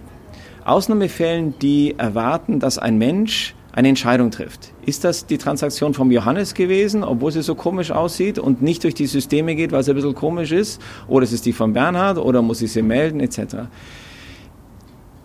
Ausnahmefällen, 0.63 1.53
die 1.59 1.95
erwarten, 1.97 2.61
dass 2.61 2.77
ein 2.77 2.97
Mensch 2.97 3.55
eine 3.77 3.89
Entscheidung 3.89 4.31
trifft. 4.31 4.73
Ist 4.85 5.03
das 5.03 5.25
die 5.25 5.37
Transaktion 5.37 5.93
vom 5.93 6.11
Johannes 6.11 6.53
gewesen, 6.53 7.03
obwohl 7.03 7.31
sie 7.31 7.43
so 7.43 7.55
komisch 7.55 7.91
aussieht 7.91 8.39
und 8.39 8.61
nicht 8.61 8.83
durch 8.83 8.95
die 8.95 9.07
Systeme 9.07 9.55
geht, 9.55 9.71
weil 9.71 9.83
sie 9.83 9.91
ein 9.91 9.95
bisschen 9.95 10.15
komisch 10.15 10.51
ist? 10.51 10.81
Oder 11.07 11.23
ist 11.23 11.31
es 11.31 11.41
die 11.41 11.53
von 11.53 11.73
Bernhard 11.73 12.17
oder 12.17 12.41
muss 12.41 12.61
ich 12.61 12.71
sie 12.71 12.81
melden 12.81 13.19
etc.? 13.19 13.67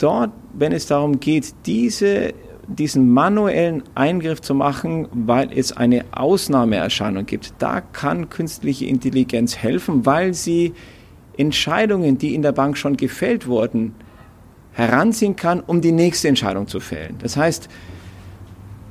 dort, 0.03 0.33
wenn 0.53 0.73
es 0.73 0.87
darum 0.87 1.21
geht, 1.21 1.55
diese, 1.67 2.35
diesen 2.67 3.11
manuellen 3.11 3.85
Eingriff 3.95 4.41
zu 4.41 4.55
machen, 4.55 5.09
weil 5.13 5.51
es 5.57 5.77
eine 5.77 6.05
Ausnahmeerscheinung 6.13 7.27
gibt, 7.27 7.55
da 7.59 7.81
kann 7.81 8.29
künstliche 8.29 8.87
Intelligenz 8.87 9.57
helfen, 9.57 10.05
weil 10.05 10.35
sie 10.35 10.75
Entscheidungen, 11.37 12.19
die 12.19 12.35
in 12.35 12.43
der 12.43 12.53
Bank 12.53 12.77
schon 12.77 12.97
gefällt 12.97 13.47
wurden, 13.47 13.95
heranziehen 14.73 15.37
kann, 15.37 15.61
um 15.61 15.81
die 15.81 15.93
nächste 15.93 16.29
Entscheidung 16.29 16.67
zu 16.67 16.81
fällen. 16.81 17.17
Das 17.21 17.37
heißt, 17.37 17.69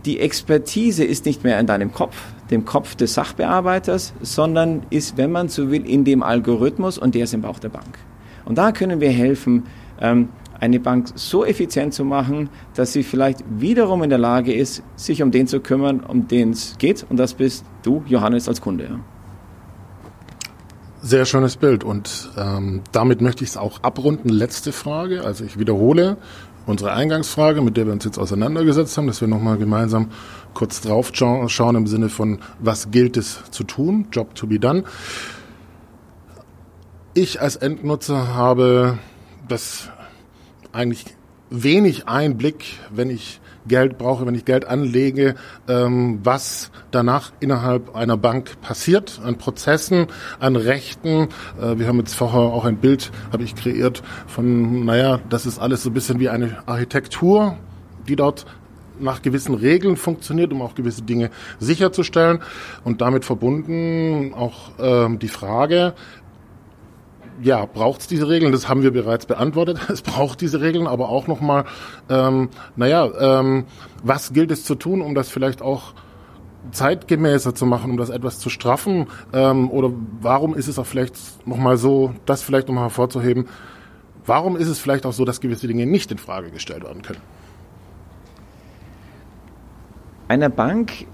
die 0.06 0.20
Expertise 0.20 1.04
ist 1.04 1.26
nicht 1.26 1.44
mehr 1.44 1.60
in 1.60 1.68
deinem 1.68 1.92
Kopf, 1.92 2.16
dem 2.50 2.66
Kopf 2.66 2.96
des 2.96 3.14
Sachbearbeiters, 3.14 4.14
sondern 4.22 4.84
ist, 4.90 5.18
wenn 5.18 5.32
man 5.32 5.48
so 5.48 5.72
will, 5.72 5.86
in 5.86 6.04
dem 6.04 6.24
Algorithmus 6.24 6.98
und 6.98 7.16
der 7.16 7.26
ist 7.26 7.34
im 7.34 7.42
Bauch 7.42 7.60
der 7.60 7.70
Bank. 7.70 8.00
Und 8.46 8.58
da 8.58 8.72
können 8.72 9.00
wir 9.00 9.12
helfen, 9.12 9.64
ähm, 10.00 10.30
eine 10.60 10.80
Bank 10.80 11.08
so 11.16 11.44
effizient 11.44 11.94
zu 11.94 12.06
machen, 12.06 12.50
dass 12.76 12.94
sie 12.94 13.04
vielleicht 13.04 13.44
wiederum 13.50 14.04
in 14.04 14.10
der 14.10 14.20
Lage 14.20 14.54
ist, 14.54 14.84
sich 14.96 15.24
um 15.24 15.32
den 15.32 15.48
zu 15.48 15.60
kümmern, 15.60 16.02
um 16.02 16.28
den 16.28 16.52
es 16.52 16.78
geht. 16.78 17.06
Und 17.10 17.18
das 17.18 17.34
bist 17.34 17.66
du, 17.82 18.04
Johannes, 18.08 18.48
als 18.48 18.62
Kunde. 18.62 19.00
Sehr 21.04 21.26
schönes 21.26 21.58
Bild 21.58 21.84
und 21.84 22.30
ähm, 22.38 22.82
damit 22.92 23.22
möchte 23.22 23.44
ich 23.44 23.50
es 23.50 23.58
auch 23.58 23.82
abrunden. 23.82 24.30
Letzte 24.30 24.72
Frage, 24.72 25.24
also 25.24 25.44
ich 25.44 25.58
wiederhole 25.58 26.18
unsere 26.68 26.94
Eingangsfrage, 26.94 27.62
mit 27.62 27.76
der 27.76 27.88
wir 27.88 27.94
uns 27.94 28.06
jetzt 28.06 28.20
auseinandergesetzt 28.20 28.96
haben, 28.98 29.08
dass 29.08 29.20
wir 29.20 29.28
nochmal 29.28 29.58
gemeinsam 29.58 30.12
kurz 30.54 30.80
drauf 30.82 31.12
schauen 31.14 31.76
im 31.76 31.88
Sinne 31.88 32.10
von, 32.10 32.38
was 32.60 32.92
gilt 32.92 33.18
es 33.18 33.42
zu 33.50 33.64
tun, 33.64 34.10
Job 34.12 34.36
to 34.36 34.46
be 34.46 34.60
done. 34.60 34.84
Ich 37.16 37.42
als 37.42 37.56
Endnutzer 37.56 38.36
habe 38.36 39.00
das 39.48 39.90
eigentlich 40.72 41.06
wenig 41.50 42.08
Einblick, 42.08 42.64
wenn 42.92 43.10
ich 43.10 43.41
Geld 43.68 43.98
brauche, 43.98 44.26
wenn 44.26 44.36
ich 44.36 44.46
Geld 44.46 44.66
anlege, 44.66 45.36
ähm, 45.68 46.20
was 46.24 46.72
danach 46.92 47.32
innerhalb 47.40 47.96
einer 47.96 48.18
Bank 48.18 48.62
passiert, 48.62 49.22
an 49.24 49.38
Prozessen, 49.38 50.08
an 50.40 50.56
Rechten. 50.56 51.30
Äh, 51.62 51.78
wir 51.78 51.88
haben 51.88 52.00
jetzt 52.00 52.16
vorher 52.16 52.42
auch 52.42 52.66
ein 52.66 52.78
Bild, 52.78 53.12
habe 53.32 53.44
ich 53.44 53.56
kreiert, 53.56 54.02
von, 54.28 54.86
naja, 54.86 55.20
das 55.30 55.46
ist 55.46 55.60
alles 55.60 55.84
so 55.84 55.90
ein 55.90 55.94
bisschen 55.94 56.20
wie 56.20 56.30
eine 56.30 56.58
Architektur, 56.68 57.58
die 58.08 58.16
dort 58.16 58.46
nach 59.02 59.22
gewissen 59.22 59.56
Regeln 59.56 59.98
funktioniert, 59.98 60.52
um 60.54 60.62
auch 60.62 60.76
gewisse 60.76 61.02
Dinge 61.02 61.30
sicherzustellen. 61.60 62.40
Und 62.84 63.02
damit 63.02 63.26
verbunden 63.26 64.34
auch 64.34 64.72
ähm, 64.80 65.20
die 65.20 65.28
Frage, 65.28 65.94
ja, 67.42 67.66
braucht 67.66 68.02
es 68.02 68.08
diese 68.08 68.28
Regeln? 68.30 68.52
Das 68.52 68.70
haben 68.70 68.84
wir 68.84 68.92
bereits 68.92 69.26
beantwortet. 69.26 69.80
Es 69.90 70.02
braucht 70.02 70.42
diese 70.42 70.62
Regeln, 70.62 70.88
aber 70.88 71.10
auch 71.10 71.28
nochmal, 71.28 71.66
ähm, 72.10 72.50
naja, 72.76 73.40
ähm, 73.40 73.66
was 74.04 74.34
gilt 74.34 74.52
es 74.52 74.64
zu 74.64 74.76
tun, 74.76 75.02
um 75.02 75.16
das 75.16 75.30
vielleicht 75.30 75.62
auch 75.62 75.94
zeitgemäßer 76.72 77.56
zu 77.56 77.66
machen, 77.66 77.92
um 77.92 77.98
das 77.98 78.10
etwas 78.10 78.40
zu 78.40 78.50
straffen? 78.50 79.08
Ähm, 79.34 79.70
oder 79.72 79.92
warum 80.22 80.56
ist 80.56 80.68
es 80.68 80.78
auch 80.78 80.86
vielleicht 80.86 81.16
nochmal 81.48 81.78
so, 81.78 82.14
das 82.26 82.42
vielleicht 82.42 82.68
nochmal 82.68 82.86
hervorzuheben, 82.86 83.48
warum 84.26 84.56
ist 84.56 84.68
es 84.68 84.80
vielleicht 84.80 85.06
auch 85.06 85.14
so, 85.14 85.26
dass 85.26 85.42
gewisse 85.42 85.68
Dinge 85.68 85.86
nicht 85.86 86.12
in 86.12 86.18
Frage 86.18 86.52
gestellt 86.52 86.84
werden 86.84 87.02
können? 87.02 87.22
Eine 90.28 90.50
Bank, 90.50 91.08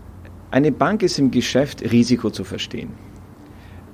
eine 0.51 0.71
Bank 0.71 1.01
ist 1.01 1.17
im 1.17 1.31
Geschäft, 1.31 1.81
Risiko 1.81 2.29
zu 2.29 2.43
verstehen. 2.43 2.91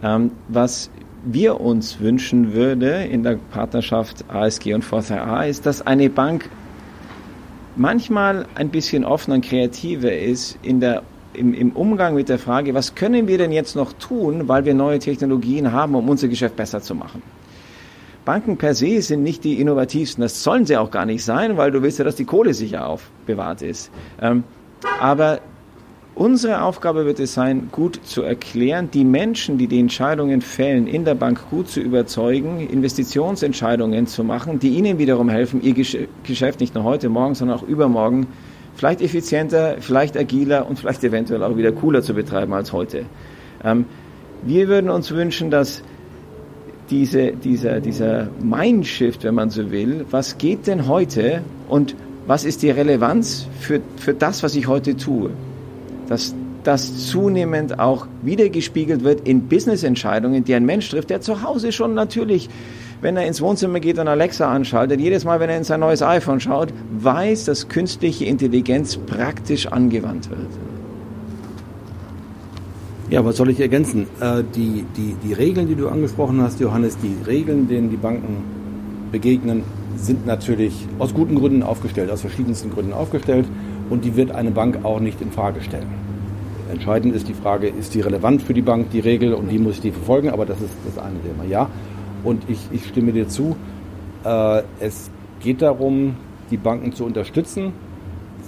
Ähm, 0.01 0.31
was 0.49 0.89
wir 1.25 1.61
uns 1.61 1.99
wünschen 1.99 2.53
würde 2.53 3.05
in 3.05 3.23
der 3.23 3.37
Partnerschaft 3.51 4.25
ASG 4.29 4.73
und 4.73 4.83
VCA 4.83 5.43
ist, 5.43 5.65
dass 5.65 5.85
eine 5.85 6.09
Bank 6.09 6.49
manchmal 7.75 8.45
ein 8.55 8.69
bisschen 8.69 9.05
offener 9.05 9.35
und 9.35 9.45
kreativer 9.45 10.11
ist 10.11 10.57
in 10.61 10.79
der, 10.79 11.03
im, 11.33 11.53
im 11.53 11.71
Umgang 11.71 12.15
mit 12.15 12.29
der 12.29 12.39
Frage, 12.39 12.73
was 12.73 12.95
können 12.95 13.27
wir 13.27 13.37
denn 13.37 13.51
jetzt 13.51 13.75
noch 13.75 13.93
tun, 13.93 14.47
weil 14.47 14.65
wir 14.65 14.73
neue 14.73 14.99
Technologien 14.99 15.71
haben, 15.71 15.95
um 15.95 16.09
unser 16.09 16.27
Geschäft 16.27 16.55
besser 16.55 16.81
zu 16.81 16.93
machen. 16.93 17.21
Banken 18.25 18.57
per 18.57 18.73
se 18.73 19.01
sind 19.01 19.23
nicht 19.23 19.43
die 19.43 19.59
innovativsten, 19.59 20.21
das 20.21 20.43
sollen 20.43 20.65
sie 20.65 20.77
auch 20.77 20.91
gar 20.91 21.05
nicht 21.05 21.25
sein, 21.25 21.57
weil 21.57 21.71
du 21.71 21.81
willst 21.81 21.99
ja, 21.99 22.05
dass 22.05 22.15
die 22.15 22.25
Kohle 22.25 22.53
sicher 22.53 22.87
aufbewahrt 22.87 23.61
ist. 23.61 23.91
Ähm, 24.21 24.43
aber 25.01 25.39
Unsere 26.15 26.61
Aufgabe 26.61 27.05
wird 27.05 27.19
es 27.19 27.33
sein, 27.33 27.69
gut 27.71 27.99
zu 28.03 28.21
erklären, 28.21 28.91
die 28.91 29.03
Menschen, 29.03 29.57
die 29.57 29.65
die 29.65 29.79
Entscheidungen 29.79 30.41
fällen, 30.41 30.85
in 30.85 31.05
der 31.05 31.15
Bank 31.15 31.49
gut 31.49 31.69
zu 31.69 31.79
überzeugen, 31.79 32.59
Investitionsentscheidungen 32.59 34.05
zu 34.05 34.23
machen, 34.23 34.59
die 34.59 34.69
ihnen 34.69 34.99
wiederum 34.99 35.27
helfen, 35.27 35.63
ihr 35.63 35.73
Geschäft 35.73 36.59
nicht 36.59 36.75
nur 36.75 36.83
heute, 36.83 37.09
morgen, 37.09 37.33
sondern 37.33 37.57
auch 37.57 37.63
übermorgen 37.63 38.27
vielleicht 38.75 39.01
effizienter, 39.01 39.77
vielleicht 39.79 40.15
agiler 40.15 40.67
und 40.69 40.77
vielleicht 40.77 41.03
eventuell 41.03 41.43
auch 41.43 41.57
wieder 41.57 41.71
cooler 41.71 42.03
zu 42.03 42.13
betreiben 42.13 42.53
als 42.53 42.73
heute. 42.73 43.05
Ähm, 43.63 43.85
wir 44.43 44.67
würden 44.67 44.91
uns 44.91 45.11
wünschen, 45.11 45.49
dass 45.49 45.83
diese, 46.91 47.31
dieser, 47.31 47.79
dieser 47.79 48.27
Mindshift, 48.39 49.23
wenn 49.23 49.35
man 49.35 49.49
so 49.49 49.71
will, 49.71 50.05
was 50.11 50.37
geht 50.37 50.67
denn 50.67 50.87
heute 50.87 51.41
und 51.69 51.95
was 52.27 52.45
ist 52.45 52.61
die 52.61 52.69
Relevanz 52.69 53.47
für, 53.59 53.81
für 53.97 54.13
das, 54.13 54.43
was 54.43 54.55
ich 54.55 54.67
heute 54.67 54.95
tue? 54.95 55.31
Dass 56.13 56.35
das 56.63 57.07
zunehmend 57.07 57.79
auch 57.79 58.05
wiedergespiegelt 58.21 59.03
wird 59.03 59.27
in 59.27 59.47
Business-Entscheidungen, 59.47 60.43
die 60.43 60.53
ein 60.53 60.63
Mensch 60.63 60.87
trifft, 60.91 61.09
der 61.09 61.21
zu 61.21 61.41
Hause 61.41 61.71
schon 61.71 61.95
natürlich, 61.95 62.49
wenn 63.01 63.17
er 63.17 63.25
ins 63.25 63.41
Wohnzimmer 63.41 63.79
geht 63.79 63.97
und 63.97 64.07
Alexa 64.07 64.47
anschaltet, 64.47 65.01
jedes 65.01 65.25
Mal, 65.25 65.39
wenn 65.39 65.49
er 65.49 65.57
in 65.57 65.63
sein 65.63 65.79
neues 65.79 66.03
iPhone 66.03 66.39
schaut, 66.39 66.71
weiß, 66.99 67.45
dass 67.45 67.67
künstliche 67.67 68.25
Intelligenz 68.25 68.95
praktisch 68.95 69.65
angewandt 69.65 70.29
wird. 70.29 70.51
Ja, 73.09 73.25
was 73.25 73.37
soll 73.37 73.49
ich 73.49 73.59
ergänzen? 73.59 74.05
Äh, 74.19 74.43
die, 74.55 74.85
die, 74.95 75.15
die 75.23 75.33
Regeln, 75.33 75.67
die 75.67 75.75
du 75.75 75.89
angesprochen 75.89 76.43
hast, 76.43 76.59
Johannes, 76.59 76.95
die 76.99 77.15
Regeln, 77.25 77.67
denen 77.67 77.89
die 77.89 77.97
Banken 77.97 78.43
begegnen, 79.11 79.63
sind 79.97 80.27
natürlich 80.27 80.87
aus 80.99 81.11
guten 81.15 81.33
Gründen 81.33 81.63
aufgestellt, 81.63 82.11
aus 82.11 82.21
verschiedensten 82.21 82.69
Gründen 82.69 82.93
aufgestellt 82.93 83.47
und 83.93 84.03
die 84.03 84.15
wird 84.15 84.31
eine 84.31 84.49
Bank 84.49 84.79
auch 84.83 84.99
nicht 84.99 85.21
in 85.21 85.31
Frage 85.31 85.61
stellen. 85.61 85.85
Entscheidend 86.71 87.15
ist 87.15 87.27
die 87.27 87.35
Frage, 87.35 87.67
ist 87.67 87.93
die 87.93 88.01
relevant 88.01 88.41
für 88.41 88.55
die 88.55 88.63
Bank, 88.63 88.89
die 88.89 88.99
Regel, 88.99 89.35
und 89.35 89.51
wie 89.51 89.59
muss 89.59 89.75
ich 89.75 89.81
die 89.81 89.91
verfolgen, 89.91 90.31
aber 90.31 90.47
das 90.47 90.59
ist 90.61 90.73
das 90.83 90.97
eine 90.97 91.21
Thema, 91.21 91.47
ja. 91.47 91.69
Und 92.23 92.41
ich, 92.49 92.57
ich 92.71 92.87
stimme 92.87 93.11
dir 93.11 93.27
zu, 93.27 93.55
äh, 94.25 94.63
es 94.79 95.11
geht 95.41 95.61
darum, 95.61 96.15
die 96.49 96.57
Banken 96.57 96.93
zu 96.93 97.05
unterstützen 97.05 97.71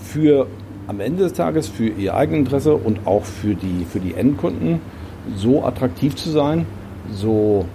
für 0.01 0.47
am 0.87 0.99
Ende 0.99 1.21
des 1.21 1.33
Tages 1.33 1.67
für 1.67 1.89
ihr 1.89 2.15
Eigeninteresse 2.15 2.73
und 2.73 3.05
auch 3.05 3.25
für 3.25 3.53
die, 3.53 3.85
für 3.87 3.99
die 3.99 4.15
Endkunden 4.15 4.79
so 5.35 5.63
attraktiv 5.63 6.15
zu 6.15 6.31
sein, 6.31 6.65
so 7.11 7.65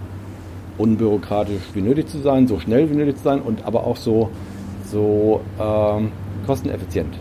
unbürokratisch 0.77 1.63
wie 1.75 1.83
nötig 1.83 2.09
zu 2.09 2.19
sein, 2.19 2.49
so 2.49 2.59
schnell 2.59 2.91
wie 2.91 2.97
nötig 2.97 3.19
zu 3.19 3.23
sein 3.23 3.41
und 3.41 3.65
aber 3.65 3.87
auch 3.87 3.97
so, 3.97 4.29
so 4.87 5.41
ähm, 5.61 6.11
kosteneffizient 6.47 7.15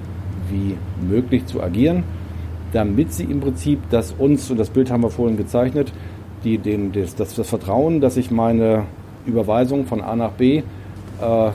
wie 0.49 0.75
möglich 1.05 1.45
zu 1.45 1.61
agieren, 1.61 2.03
damit 2.73 3.13
sie 3.13 3.23
im 3.23 3.39
Prinzip 3.39 3.79
das 3.89 4.13
uns, 4.17 4.49
und 4.51 4.57
das 4.57 4.69
Bild 4.69 4.91
haben 4.91 5.03
wir 5.03 5.09
vorhin 5.09 5.37
gezeichnet, 5.37 5.91
die, 6.43 6.57
den, 6.57 6.91
das, 6.91 7.15
das, 7.15 7.35
das 7.35 7.49
Vertrauen, 7.49 8.01
dass 8.01 8.17
ich 8.17 8.31
meine 8.31 8.85
Überweisung 9.25 9.85
von 9.85 10.01
A 10.01 10.15
nach 10.15 10.31
B, 10.31 10.57
äh, 10.57 10.63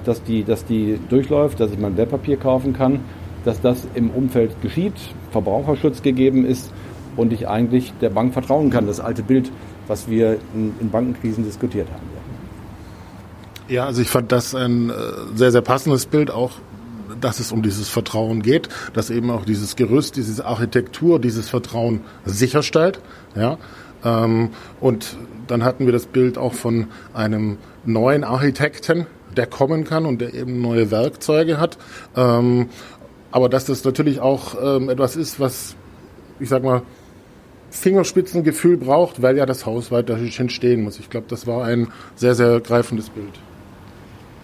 dass, 0.05 0.23
die, 0.23 0.45
dass 0.45 0.65
die 0.65 0.99
durchläuft, 1.09 1.61
dass 1.61 1.71
ich 1.71 1.79
mein 1.79 1.97
Wertpapier 1.97 2.37
kaufen 2.37 2.73
kann, 2.73 3.01
dass 3.45 3.61
das 3.61 3.87
im 3.95 4.11
Umfeld 4.11 4.61
geschieht, 4.63 4.95
Verbraucherschutz 5.31 6.03
gegeben 6.03 6.45
ist 6.45 6.73
und 7.17 7.33
ich 7.33 7.49
eigentlich 7.49 7.93
der 8.01 8.11
Bank 8.11 8.33
vertrauen 8.33 8.71
kann. 8.71 8.87
Das 8.87 9.01
alte 9.01 9.23
Bild, 9.23 9.51
was 9.87 10.09
wir 10.09 10.39
in, 10.55 10.73
in 10.81 10.91
Bankenkrisen 10.91 11.45
diskutiert 11.45 11.89
haben. 11.93 12.15
Ja, 13.69 13.87
also 13.87 14.03
ich 14.03 14.09
fand 14.09 14.31
das 14.31 14.55
ein 14.55 14.91
äh, 14.91 14.93
sehr, 15.35 15.51
sehr 15.51 15.63
passendes 15.63 16.05
Bild, 16.05 16.31
auch 16.31 16.53
dass 17.25 17.41
es 17.41 17.53
um 17.53 17.63
dieses 17.63 17.89
Vertrauen 17.89 18.43
geht, 18.43 18.69
dass 18.93 19.11
eben 19.11 19.31
auch 19.31 19.45
dieses 19.45 19.77
Gerüst, 19.77 20.17
diese 20.17 20.45
Architektur 20.45 21.19
dieses 21.19 21.49
Vertrauen 21.49 22.03
sicherstellt. 22.25 23.01
Ja, 23.35 23.59
ähm, 24.05 24.51
und 24.81 25.17
dann 25.47 25.65
hatten 25.65 25.87
wir 25.87 25.93
das 25.93 26.07
Bild 26.07 26.39
auch 26.39 26.55
von 26.55 26.89
einem 27.15 27.59
neuen 27.85 28.25
Architekten, 28.25 29.07
der 29.37 29.47
kommen 29.47 29.85
kann 29.85 30.07
und 30.07 30.21
der 30.21 30.35
eben 30.35 30.61
neue 30.61 30.91
Werkzeuge 30.91 31.59
hat. 31.59 31.79
Ähm, 32.15 32.69
aber 33.31 33.49
dass 33.49 33.65
das 33.65 33.85
natürlich 33.85 34.21
auch 34.21 34.55
ähm, 34.63 34.89
etwas 34.89 35.17
ist, 35.17 35.41
was, 35.41 35.75
ich 36.39 36.49
sag 36.49 36.63
mal, 36.63 36.83
Fingerspitzengefühl 37.71 38.77
braucht, 38.77 39.23
weil 39.23 39.37
ja 39.37 39.47
das 39.47 39.67
Haus 39.67 39.91
weiterhin 39.91 40.49
stehen 40.49 40.85
muss. 40.85 41.01
Ich 41.01 41.11
glaube, 41.11 41.27
das 41.29 41.47
war 41.47 41.65
ein 41.65 41.89
sehr, 42.15 42.37
sehr 42.37 42.61
greifendes 42.61 43.11
Bild. 43.11 43.33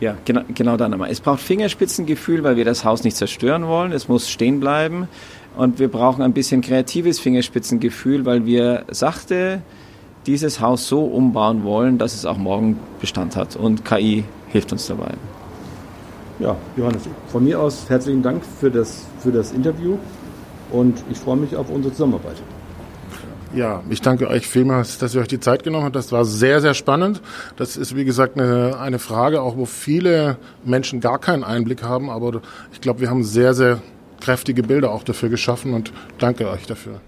Ja, 0.00 0.16
genau, 0.24 0.42
genau 0.54 0.76
dann 0.76 0.92
einmal. 0.92 1.10
Es 1.10 1.20
braucht 1.20 1.40
Fingerspitzengefühl, 1.40 2.42
weil 2.42 2.56
wir 2.56 2.64
das 2.64 2.84
Haus 2.84 3.04
nicht 3.04 3.16
zerstören 3.16 3.66
wollen. 3.66 3.92
Es 3.92 4.08
muss 4.08 4.30
stehen 4.30 4.58
bleiben. 4.58 5.08
Und 5.56 5.78
wir 5.78 5.88
brauchen 5.88 6.22
ein 6.22 6.32
bisschen 6.32 6.62
kreatives 6.62 7.20
Fingerspitzengefühl, 7.20 8.24
weil 8.24 8.46
wir 8.46 8.84
sachte 8.90 9.62
dieses 10.26 10.60
Haus 10.60 10.86
so 10.88 11.04
umbauen 11.04 11.64
wollen, 11.64 11.98
dass 11.98 12.14
es 12.14 12.24
auch 12.24 12.38
morgen 12.38 12.78
Bestand 13.00 13.36
hat. 13.36 13.56
Und 13.56 13.84
KI 13.84 14.24
hilft 14.48 14.72
uns 14.72 14.86
dabei. 14.86 15.12
Ja, 16.38 16.56
Johannes, 16.76 17.02
von 17.28 17.44
mir 17.44 17.60
aus 17.60 17.90
herzlichen 17.90 18.22
Dank 18.22 18.42
für 18.58 18.70
das, 18.70 19.04
für 19.18 19.30
das 19.30 19.52
Interview 19.52 19.98
und 20.70 21.04
ich 21.10 21.18
freue 21.18 21.36
mich 21.36 21.54
auf 21.54 21.68
unsere 21.68 21.92
Zusammenarbeit. 21.92 22.36
Ja, 23.52 23.82
ich 23.90 24.00
danke 24.00 24.28
euch 24.28 24.46
vielmals, 24.46 24.98
dass 24.98 25.14
ihr 25.14 25.20
euch 25.20 25.28
die 25.28 25.40
Zeit 25.40 25.64
genommen 25.64 25.84
habt. 25.84 25.96
Das 25.96 26.12
war 26.12 26.24
sehr, 26.24 26.60
sehr 26.60 26.74
spannend. 26.74 27.20
Das 27.56 27.76
ist, 27.76 27.96
wie 27.96 28.04
gesagt, 28.04 28.38
eine, 28.38 28.78
eine 28.78 29.00
Frage, 29.00 29.42
auch 29.42 29.56
wo 29.56 29.64
viele 29.64 30.36
Menschen 30.64 31.00
gar 31.00 31.18
keinen 31.18 31.42
Einblick 31.42 31.82
haben. 31.82 32.10
Aber 32.10 32.42
ich 32.72 32.80
glaube, 32.80 33.00
wir 33.00 33.10
haben 33.10 33.24
sehr, 33.24 33.54
sehr 33.54 33.82
kräftige 34.20 34.62
Bilder 34.62 34.92
auch 34.92 35.02
dafür 35.02 35.30
geschaffen 35.30 35.74
und 35.74 35.92
danke 36.18 36.48
euch 36.48 36.66
dafür. 36.66 37.00